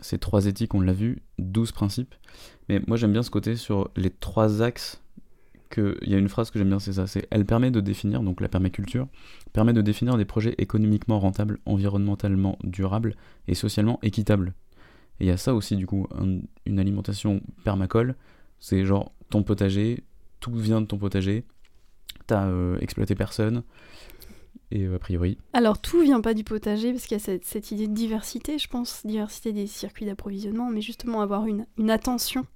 c'est 0.00 0.18
trois 0.18 0.46
éthiques, 0.46 0.74
on 0.74 0.80
l'a 0.80 0.92
vu, 0.92 1.22
12 1.38 1.70
principes. 1.70 2.14
Mais 2.68 2.80
moi, 2.88 2.96
j'aime 2.96 3.12
bien 3.12 3.22
ce 3.22 3.30
côté 3.30 3.54
sur 3.54 3.90
les 3.96 4.10
trois 4.10 4.60
axes 4.60 5.01
il 5.78 6.10
y 6.10 6.14
a 6.14 6.18
une 6.18 6.28
phrase 6.28 6.50
que 6.50 6.58
j'aime 6.58 6.68
bien, 6.68 6.78
c'est 6.78 6.94
ça, 6.94 7.06
c'est 7.06 7.26
elle 7.30 7.44
permet 7.44 7.70
de 7.70 7.80
définir, 7.80 8.22
donc 8.22 8.40
la 8.40 8.48
permaculture, 8.48 9.08
permet 9.52 9.72
de 9.72 9.82
définir 9.82 10.16
des 10.16 10.24
projets 10.24 10.54
économiquement 10.58 11.18
rentables, 11.18 11.58
environnementalement 11.66 12.58
durables 12.64 13.16
et 13.48 13.54
socialement 13.54 13.98
équitables. 14.02 14.54
Et 15.20 15.24
il 15.24 15.28
y 15.28 15.30
a 15.30 15.36
ça 15.36 15.54
aussi, 15.54 15.76
du 15.76 15.86
coup, 15.86 16.06
une 16.66 16.78
alimentation 16.78 17.40
permacole, 17.64 18.16
c'est 18.58 18.84
genre 18.84 19.12
ton 19.30 19.42
potager, 19.42 20.04
tout 20.40 20.54
vient 20.54 20.80
de 20.80 20.86
ton 20.86 20.98
potager, 20.98 21.44
t'as 22.26 22.46
euh, 22.46 22.78
exploité 22.80 23.14
personne, 23.14 23.62
et 24.70 24.84
euh, 24.84 24.96
a 24.96 24.98
priori. 24.98 25.38
Alors 25.52 25.80
tout 25.80 26.00
vient 26.00 26.20
pas 26.20 26.34
du 26.34 26.44
potager 26.44 26.92
parce 26.92 27.06
qu'il 27.06 27.16
y 27.18 27.20
a 27.20 27.38
cette, 27.42 27.70
idée 27.70 27.86
de 27.86 27.94
diversité, 27.94 28.58
je 28.58 28.68
pense, 28.68 29.04
diversité 29.04 29.52
des 29.52 29.66
circuits 29.66 30.06
d'approvisionnement, 30.06 30.70
mais 30.70 30.80
justement 30.80 31.20
avoir 31.20 31.46
une, 31.46 31.66
une 31.78 31.90
attention 31.90 32.46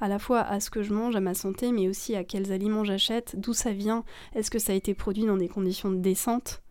à 0.00 0.08
la 0.08 0.18
fois 0.18 0.40
à 0.40 0.60
ce 0.60 0.70
que 0.70 0.82
je 0.82 0.92
mange, 0.92 1.16
à 1.16 1.20
ma 1.20 1.34
santé, 1.34 1.72
mais 1.72 1.88
aussi 1.88 2.14
à 2.16 2.24
quels 2.24 2.52
aliments 2.52 2.84
j'achète, 2.84 3.36
d'où 3.38 3.52
ça 3.52 3.72
vient, 3.72 4.04
est-ce 4.34 4.50
que 4.50 4.58
ça 4.58 4.72
a 4.72 4.76
été 4.76 4.94
produit 4.94 5.24
dans 5.24 5.36
des 5.36 5.48
conditions 5.48 5.90
décentes. 5.90 6.62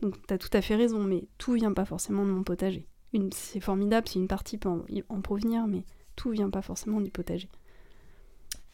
Donc 0.00 0.14
tu 0.26 0.34
as 0.34 0.38
tout 0.38 0.50
à 0.52 0.62
fait 0.62 0.76
raison, 0.76 1.04
mais 1.04 1.24
tout 1.38 1.52
vient 1.52 1.72
pas 1.72 1.84
forcément 1.84 2.24
de 2.24 2.30
mon 2.30 2.42
potager. 2.42 2.86
C'est 3.32 3.60
formidable 3.60 4.08
si 4.08 4.18
une 4.18 4.28
partie 4.28 4.56
peut 4.56 4.68
en, 4.68 5.20
provenir, 5.20 5.66
mais 5.66 5.84
tout 6.16 6.30
vient 6.30 6.50
pas 6.50 6.62
forcément 6.62 7.00
du 7.00 7.10
potager. 7.10 7.48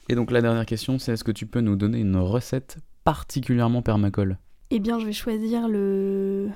Et 0.08 0.14
donc 0.14 0.30
la 0.30 0.40
dernière 0.40 0.66
question, 0.66 0.98
c'est 0.98 1.12
est-ce 1.12 1.24
que 1.24 1.32
tu 1.32 1.46
peux 1.46 1.60
nous 1.60 1.76
donner 1.76 2.00
une 2.00 2.16
recette 2.16 2.78
particulièrement 3.04 3.82
permacole? 3.82 4.38
Eh 4.70 4.78
bien, 4.78 4.98
je 4.98 5.06
vais 5.06 5.12
choisir 5.12 5.68
le... 5.68 6.48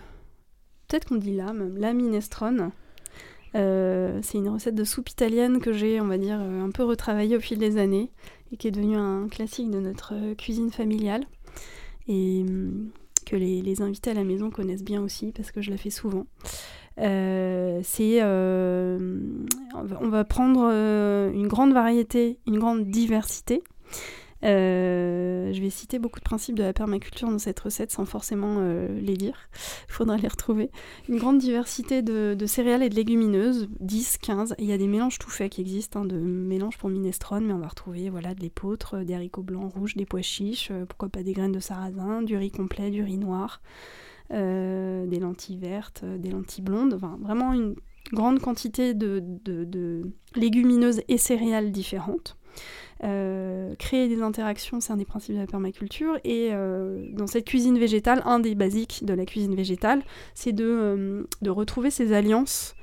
Peut-être 0.88 1.06
qu'on 1.06 1.16
dit 1.16 1.34
là 1.34 1.52
même, 1.52 1.76
la 1.78 1.92
minestrone. 1.92 2.70
Euh, 3.54 4.20
c'est 4.22 4.38
une 4.38 4.48
recette 4.48 4.74
de 4.74 4.84
soupe 4.84 5.10
italienne 5.10 5.60
que 5.60 5.72
j'ai, 5.72 6.00
on 6.00 6.06
va 6.06 6.18
dire, 6.18 6.38
euh, 6.40 6.64
un 6.64 6.70
peu 6.70 6.84
retravaillée 6.84 7.36
au 7.36 7.40
fil 7.40 7.58
des 7.58 7.78
années 7.78 8.10
et 8.52 8.56
qui 8.56 8.68
est 8.68 8.70
devenue 8.70 8.96
un 8.96 9.28
classique 9.28 9.70
de 9.70 9.80
notre 9.80 10.14
euh, 10.14 10.34
cuisine 10.34 10.70
familiale 10.70 11.24
et 12.08 12.44
hum, 12.46 12.90
que 13.26 13.36
les, 13.36 13.82
invités 13.82 14.10
à 14.10 14.14
la 14.14 14.24
maison 14.24 14.50
connaissent 14.50 14.84
bien 14.84 15.02
aussi 15.02 15.32
parce 15.32 15.50
que 15.50 15.60
je 15.62 15.70
la 15.70 15.76
fais 15.76 15.90
souvent. 15.90 16.26
c'est, 16.96 18.22
on 18.22 20.08
va 20.08 20.24
prendre 20.24 20.64
une 21.32 21.46
grande 21.46 21.72
variété, 21.72 22.38
une 22.46 22.58
grande 22.58 22.86
diversité 22.90 23.62
euh, 24.42 25.52
je 25.52 25.60
vais 25.60 25.70
citer 25.70 25.98
beaucoup 25.98 26.18
de 26.18 26.24
principes 26.24 26.56
de 26.56 26.62
la 26.62 26.72
permaculture 26.72 27.28
dans 27.28 27.38
cette 27.38 27.60
recette 27.60 27.90
sans 27.90 28.06
forcément 28.06 28.56
euh, 28.58 28.88
les 29.00 29.16
dire. 29.16 29.48
Il 29.88 29.88
faudra 29.92 30.16
les 30.16 30.28
retrouver. 30.28 30.70
Une 31.08 31.18
grande 31.18 31.38
diversité 31.38 32.02
de, 32.02 32.36
céréales 32.46 32.82
et 32.82 32.88
de 32.88 32.94
légumineuses, 32.94 33.68
10, 33.80 34.18
15. 34.18 34.54
il 34.58 34.66
y 34.66 34.72
a 34.72 34.78
des 34.78 34.86
mélanges 34.86 35.18
tout 35.18 35.30
faits 35.30 35.52
qui 35.52 35.60
existent, 35.60 36.00
hein, 36.00 36.04
de 36.04 36.16
mélanges 36.16 36.78
pour 36.78 36.88
minestrone, 36.88 37.46
mais 37.46 37.52
on 37.52 37.58
va 37.58 37.68
retrouver 37.68 38.10
voilà, 38.10 38.34
de 38.34 38.40
l'épeautre, 38.40 38.98
des 38.98 39.14
haricots 39.14 39.42
blancs, 39.42 39.72
rouges, 39.74 39.96
des 39.96 40.06
pois 40.06 40.22
chiches, 40.22 40.70
euh, 40.70 40.86
pourquoi 40.86 41.08
pas 41.08 41.22
des 41.22 41.32
graines 41.32 41.52
de 41.52 41.60
sarrasin, 41.60 42.22
du 42.22 42.36
riz 42.36 42.50
complet, 42.50 42.90
du 42.90 43.02
riz 43.02 43.18
noir, 43.18 43.60
des 44.30 45.18
lentilles 45.20 45.56
vertes, 45.56 46.04
des 46.04 46.30
lentilles 46.30 46.62
blondes. 46.62 46.94
Vraiment 47.20 47.52
une 47.52 47.74
grande 48.12 48.38
quantité 48.38 48.94
de 48.94 50.02
légumineuses 50.36 51.02
et 51.08 51.18
céréales 51.18 51.72
différentes. 51.72 52.36
Euh, 53.02 53.74
créer 53.76 54.08
des 54.08 54.20
interactions, 54.20 54.80
c'est 54.80 54.92
un 54.92 54.96
des 54.96 55.04
principes 55.04 55.34
de 55.34 55.40
la 55.40 55.46
permaculture. 55.46 56.18
Et 56.24 56.50
euh, 56.52 57.06
dans 57.12 57.26
cette 57.26 57.46
cuisine 57.46 57.78
végétale, 57.78 58.22
un 58.26 58.40
des 58.40 58.54
basiques 58.54 59.04
de 59.04 59.14
la 59.14 59.24
cuisine 59.24 59.54
végétale, 59.54 60.02
c'est 60.34 60.52
de, 60.52 60.64
euh, 60.64 61.22
de, 61.40 61.50
retrouver 61.50 61.90
ces 61.90 62.12
alliances 62.12 62.74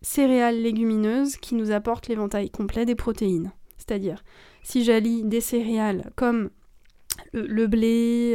céréales 0.00 0.62
légumineuses 0.62 1.36
qui 1.36 1.54
nous 1.54 1.72
apportent 1.72 2.08
l'éventail 2.08 2.48
complet 2.48 2.86
des 2.86 2.94
protéines. 2.94 3.52
C'est-à-dire, 3.76 4.24
si 4.62 4.82
j'allie 4.82 5.24
des 5.24 5.40
céréales 5.42 6.10
comme 6.16 6.50
le 7.32 7.66
blé, 7.66 8.34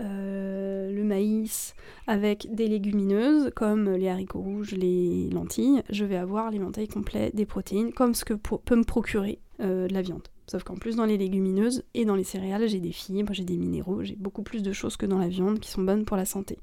euh, 0.00 0.90
le 0.90 1.04
maïs 1.04 1.74
avec 2.06 2.52
des 2.52 2.66
légumineuses 2.66 3.50
comme 3.54 3.90
les 3.90 4.08
haricots 4.08 4.40
rouges, 4.40 4.72
les 4.72 5.28
lentilles, 5.30 5.82
je 5.90 6.04
vais 6.04 6.16
avoir 6.16 6.50
l'éventail 6.50 6.88
complet 6.88 7.30
des 7.34 7.46
protéines 7.46 7.92
comme 7.92 8.14
ce 8.14 8.24
que 8.24 8.34
peut 8.34 8.76
me 8.76 8.84
procurer 8.84 9.38
euh, 9.60 9.88
la 9.88 10.02
viande. 10.02 10.26
Sauf 10.46 10.64
qu'en 10.64 10.74
plus 10.74 10.96
dans 10.96 11.04
les 11.04 11.16
légumineuses 11.16 11.84
et 11.94 12.04
dans 12.04 12.16
les 12.16 12.24
céréales, 12.24 12.68
j'ai 12.68 12.80
des 12.80 12.92
fibres, 12.92 13.32
j'ai 13.32 13.44
des 13.44 13.56
minéraux, 13.56 14.02
j'ai 14.02 14.16
beaucoup 14.16 14.42
plus 14.42 14.62
de 14.62 14.72
choses 14.72 14.96
que 14.96 15.06
dans 15.06 15.18
la 15.18 15.28
viande 15.28 15.60
qui 15.60 15.70
sont 15.70 15.82
bonnes 15.82 16.04
pour 16.04 16.16
la 16.16 16.24
santé. 16.24 16.58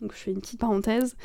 Donc 0.00 0.12
je 0.14 0.18
fais 0.18 0.32
une 0.32 0.40
petite 0.40 0.58
parenthèse 0.58 1.16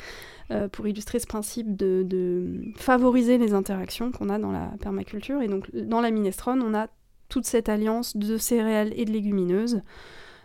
pour 0.70 0.86
illustrer 0.86 1.18
ce 1.18 1.26
principe 1.26 1.76
de, 1.76 2.04
de 2.06 2.62
favoriser 2.76 3.36
les 3.36 3.52
interactions 3.52 4.12
qu'on 4.12 4.28
a 4.28 4.38
dans 4.38 4.52
la 4.52 4.72
permaculture. 4.80 5.42
Et 5.42 5.48
donc 5.48 5.68
dans 5.74 6.00
la 6.00 6.12
minestrone, 6.12 6.62
on 6.62 6.74
a 6.74 6.86
toute 7.28 7.44
cette 7.44 7.68
alliance 7.68 8.16
de 8.16 8.36
céréales 8.36 8.92
et 8.96 9.04
de 9.04 9.12
légumineuses. 9.12 9.82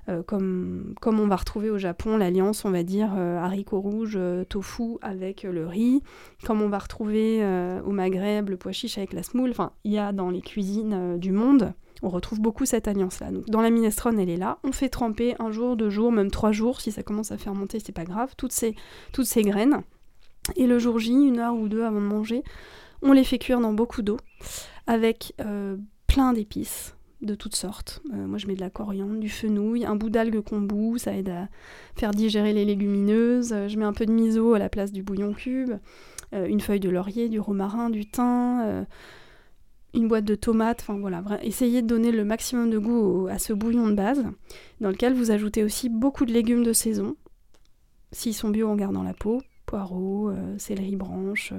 Euh, 0.09 0.21
comme, 0.21 0.95
comme 0.99 1.21
on 1.21 1.27
va 1.27 1.37
retrouver 1.37 1.69
au 1.69 1.77
Japon 1.77 2.17
l'alliance, 2.17 2.65
on 2.65 2.71
va 2.71 2.83
dire, 2.83 3.13
euh, 3.17 3.37
haricots 3.37 3.79
rouges, 3.79 4.17
euh, 4.17 4.43
tofu 4.43 4.97
avec 5.01 5.43
le 5.43 5.65
riz, 5.65 6.01
comme 6.43 6.61
on 6.61 6.67
va 6.67 6.79
retrouver 6.79 7.41
au 7.85 7.91
Maghreb 7.91 8.49
le 8.49 8.57
pois 8.57 8.73
chiche 8.73 8.97
avec 8.97 9.13
la 9.13 9.23
semoule, 9.23 9.51
enfin, 9.51 9.71
il 9.83 9.93
y 9.93 9.97
a 9.97 10.11
dans 10.11 10.29
les 10.29 10.41
cuisines 10.41 11.17
du 11.17 11.31
monde, 11.31 11.73
on 12.01 12.09
retrouve 12.09 12.41
beaucoup 12.41 12.65
cette 12.65 12.87
alliance-là. 12.87 13.31
Donc 13.31 13.45
dans 13.45 13.61
la 13.61 13.69
minestrone, 13.69 14.19
elle 14.19 14.29
est 14.29 14.37
là, 14.37 14.59
on 14.63 14.71
fait 14.73 14.89
tremper 14.89 15.35
un 15.39 15.51
jour, 15.51 15.77
deux 15.77 15.89
jours, 15.89 16.11
même 16.11 16.31
trois 16.31 16.51
jours, 16.51 16.81
si 16.81 16.91
ça 16.91 17.01
commence 17.01 17.31
à 17.31 17.37
fermenter, 17.37 17.79
c'est 17.79 17.93
pas 17.93 18.03
grave, 18.03 18.33
toutes 18.37 18.51
ces, 18.51 18.75
toutes 19.13 19.25
ces 19.25 19.43
graines, 19.43 19.83
et 20.57 20.67
le 20.67 20.79
jour 20.79 20.99
J, 20.99 21.11
une 21.13 21.39
heure 21.39 21.55
ou 21.55 21.69
deux 21.69 21.83
avant 21.83 22.01
de 22.01 22.05
manger, 22.05 22.43
on 23.01 23.13
les 23.13 23.23
fait 23.23 23.39
cuire 23.39 23.61
dans 23.61 23.73
beaucoup 23.73 24.01
d'eau, 24.01 24.17
avec 24.85 25.33
plein 26.07 26.33
d'épices, 26.33 26.95
de 27.23 27.35
toutes 27.35 27.55
sortes. 27.55 28.01
Euh, 28.13 28.27
moi, 28.27 28.37
je 28.37 28.47
mets 28.47 28.55
de 28.55 28.61
la 28.61 28.69
coriandre, 28.69 29.19
du 29.19 29.29
fenouil, 29.29 29.85
un 29.85 29.95
bout 29.95 30.09
d'algue 30.09 30.41
kombu, 30.41 30.99
ça 30.99 31.15
aide 31.15 31.29
à 31.29 31.47
faire 31.95 32.11
digérer 32.11 32.53
les 32.53 32.65
légumineuses. 32.65 33.53
Euh, 33.53 33.67
je 33.67 33.77
mets 33.77 33.85
un 33.85 33.93
peu 33.93 34.05
de 34.05 34.11
miso 34.11 34.53
à 34.53 34.59
la 34.59 34.69
place 34.69 34.91
du 34.91 35.03
bouillon 35.03 35.33
cube, 35.33 35.73
euh, 36.33 36.45
une 36.45 36.59
feuille 36.59 36.79
de 36.79 36.89
laurier, 36.89 37.29
du 37.29 37.39
romarin, 37.39 37.89
du 37.89 38.05
thym, 38.05 38.85
une 39.93 40.07
boîte 40.07 40.25
de 40.25 40.35
tomates. 40.35 40.81
Enfin 40.81 40.99
voilà, 40.99 41.23
essayez 41.43 41.81
de 41.81 41.87
donner 41.87 42.11
le 42.11 42.25
maximum 42.25 42.69
de 42.69 42.77
goût 42.77 43.27
à 43.29 43.39
ce 43.39 43.53
bouillon 43.53 43.87
de 43.87 43.93
base, 43.93 44.23
dans 44.81 44.89
lequel 44.89 45.13
vous 45.13 45.31
ajoutez 45.31 45.63
aussi 45.63 45.89
beaucoup 45.89 46.25
de 46.25 46.33
légumes 46.33 46.63
de 46.63 46.73
saison, 46.73 47.15
s'ils 48.11 48.33
sont 48.33 48.49
bio 48.49 48.67
en 48.67 48.75
gardant 48.75 49.03
la 49.03 49.13
peau, 49.13 49.41
poireaux, 49.65 50.31
céleri 50.57 50.95
branche. 50.95 51.53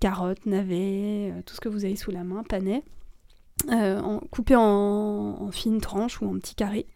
carottes, 0.00 0.46
navets, 0.46 1.32
tout 1.46 1.54
ce 1.54 1.60
que 1.60 1.68
vous 1.68 1.84
avez 1.84 1.96
sous 1.96 2.10
la 2.10 2.24
main, 2.24 2.42
panais. 2.42 2.82
Euh, 3.70 3.98
en, 4.00 4.18
coupé 4.18 4.54
en, 4.54 5.48
fines 5.50 5.80
tranches 5.80 6.20
ou 6.20 6.28
en 6.28 6.34
petits 6.34 6.54
carrés. 6.54 6.86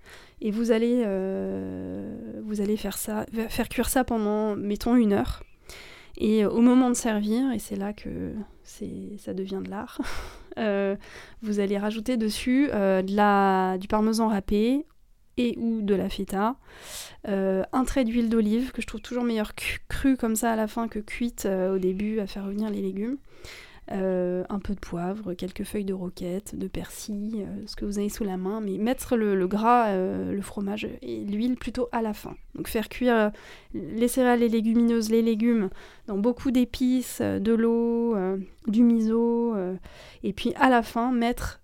Et 0.42 0.50
vous 0.50 0.72
allez, 0.72 1.02
euh, 1.06 2.14
faire, 3.48 3.68
cuire 3.68 3.88
ça 3.88 4.04
pendant, 4.04 4.56
mettons, 4.56 4.94
une 4.94 5.12
heure. 5.12 5.42
Et 6.18 6.44
au 6.44 6.60
moment 6.60 6.90
de 6.90 6.94
servir, 6.94 7.50
et 7.52 7.58
c'est 7.58 7.76
là 7.76 7.92
que 7.92 8.34
ça 8.62 9.32
devient 9.32 9.60
de 9.64 9.70
l'art, 9.70 10.00
euh, 10.58 10.96
vous 11.42 11.60
allez 11.60 11.78
rajouter 11.78 12.16
dessus 12.16 12.66
du 12.66 13.88
parmesan 13.88 14.28
râpé 14.28 14.86
et 15.38 15.56
ou 15.58 15.80
de 15.80 15.94
la 15.94 16.10
feta, 16.10 16.56
un 17.24 17.84
trait 17.86 18.04
d'huile 18.04 18.28
d'olive 18.28 18.72
que 18.72 18.82
je 18.82 18.86
trouve 18.86 19.00
toujours 19.00 19.24
meilleur 19.24 19.54
cru 19.88 20.16
comme 20.18 20.36
ça 20.36 20.52
à 20.52 20.56
la 20.56 20.66
fin 20.66 20.88
que 20.88 20.98
cuite 20.98 21.46
au 21.46 21.78
début 21.78 22.20
à 22.20 22.26
faire 22.26 22.44
revenir 22.44 22.68
les 22.68 22.82
légumes. 22.82 23.16
Euh, 23.92 24.44
un 24.48 24.60
peu 24.60 24.74
de 24.74 24.78
poivre, 24.78 25.34
quelques 25.34 25.64
feuilles 25.64 25.84
de 25.84 25.92
roquette, 25.92 26.56
de 26.56 26.68
persil, 26.68 27.44
euh, 27.44 27.62
ce 27.66 27.74
que 27.74 27.84
vous 27.84 27.98
avez 27.98 28.08
sous 28.08 28.22
la 28.22 28.36
main, 28.36 28.60
mais 28.60 28.78
mettre 28.78 29.16
le, 29.16 29.48
gras, 29.48 29.88
euh, 29.88 30.30
le 30.32 30.42
fromage 30.42 30.86
et 31.02 31.24
l'huile 31.24 31.56
plutôt 31.56 31.88
à 31.90 32.00
la 32.00 32.14
fin. 32.14 32.36
Donc 32.54 32.68
faire 32.68 32.88
cuire 32.88 33.32
les 33.74 34.06
céréales, 34.06 34.40
les 34.40 34.48
légumineuses, 34.48 35.10
les 35.10 35.22
légumes 35.22 35.70
dans 36.06 36.18
beaucoup 36.18 36.52
d'épices, 36.52 37.20
de 37.20 37.52
l'eau, 37.52 38.14
du 38.68 38.84
miso, 38.84 39.56
et 40.22 40.32
puis 40.32 40.52
à 40.54 40.68
la 40.68 40.82
fin 40.82 41.10
mettre 41.10 41.60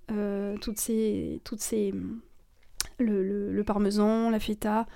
toutes 0.61 0.79
ces, 0.79 1.41
toutes 1.45 1.61
ces, 1.61 1.93
le, 2.99 3.63
parmesan, 3.63 4.31
la 4.31 4.41
feta, 4.41 4.87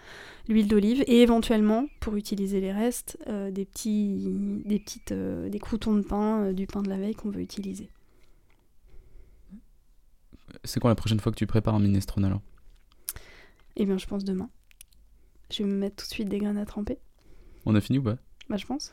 l'huile 0.49 0.69
d'olive 0.69 1.03
et 1.07 1.23
éventuellement, 1.23 1.87
pour 2.01 2.17
utiliser 2.17 2.61
les 2.61 2.73
restes, 2.73 3.19
euh, 3.29 3.51
des, 3.51 3.65
petits, 3.65 4.63
des, 4.65 4.79
petites, 4.79 5.13
euh, 5.13 5.49
des 5.49 5.59
croutons 5.59 5.95
de 5.95 6.03
pain, 6.03 6.45
euh, 6.45 6.53
du 6.53 6.67
pain 6.67 6.83
de 6.83 6.89
la 6.89 6.97
veille 6.97 7.15
qu'on 7.15 7.31
veut 7.31 7.41
utiliser. 7.41 7.89
C'est 10.65 10.81
quand 10.81 10.89
la 10.89 10.95
prochaine 10.95 11.21
fois 11.21 11.33
que 11.33 11.39
tu 11.39 11.47
prépares 11.47 11.75
un 11.75 11.81
minestrone 11.81 12.25
alors? 12.25 12.43
Eh 13.77 13.87
bien, 13.87 13.99
je 13.99 14.07
pense 14.07 14.25
demain. 14.25 14.51
Je 15.51 15.63
vais 15.63 15.69
me 15.69 15.77
mettre 15.77 15.97
tout 15.97 16.07
de 16.07 16.13
suite 16.13 16.29
des 16.29 16.39
graines 16.39 16.59
à 16.59 16.67
tremper. 16.67 16.99
On 17.67 17.75
a 17.75 17.81
fini 17.81 17.99
ou 17.99 18.03
pas? 18.03 18.17
Bah, 18.49 18.57
je 18.57 18.67
pense. 18.67 18.93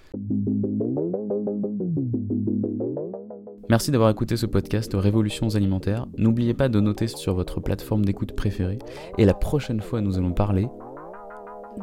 Merci 3.69 3.91
d'avoir 3.91 4.09
écouté 4.09 4.37
ce 4.37 4.45
podcast 4.45 4.93
Révolutions 4.95 5.55
alimentaires. 5.55 6.07
N'oubliez 6.17 6.53
pas 6.53 6.69
de 6.69 6.79
noter 6.79 7.07
sur 7.07 7.33
votre 7.33 7.59
plateforme 7.59 8.05
d'écoute 8.05 8.33
préférée. 8.33 8.79
Et 9.17 9.25
la 9.25 9.33
prochaine 9.33 9.81
fois, 9.81 9.99
nous 9.99 10.17
allons 10.17 10.31
parler. 10.31 10.69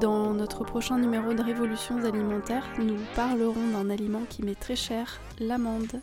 Dans 0.01 0.33
notre 0.33 0.64
prochain 0.64 0.99
numéro 0.99 1.35
de 1.35 1.42
Révolutions 1.42 2.03
alimentaires, 2.03 2.66
nous 2.79 2.97
parlerons 3.14 3.68
d'un 3.75 3.90
aliment 3.90 4.23
qui 4.31 4.42
m'est 4.42 4.59
très 4.59 4.77
cher, 4.77 5.20
l'amande. 5.38 6.01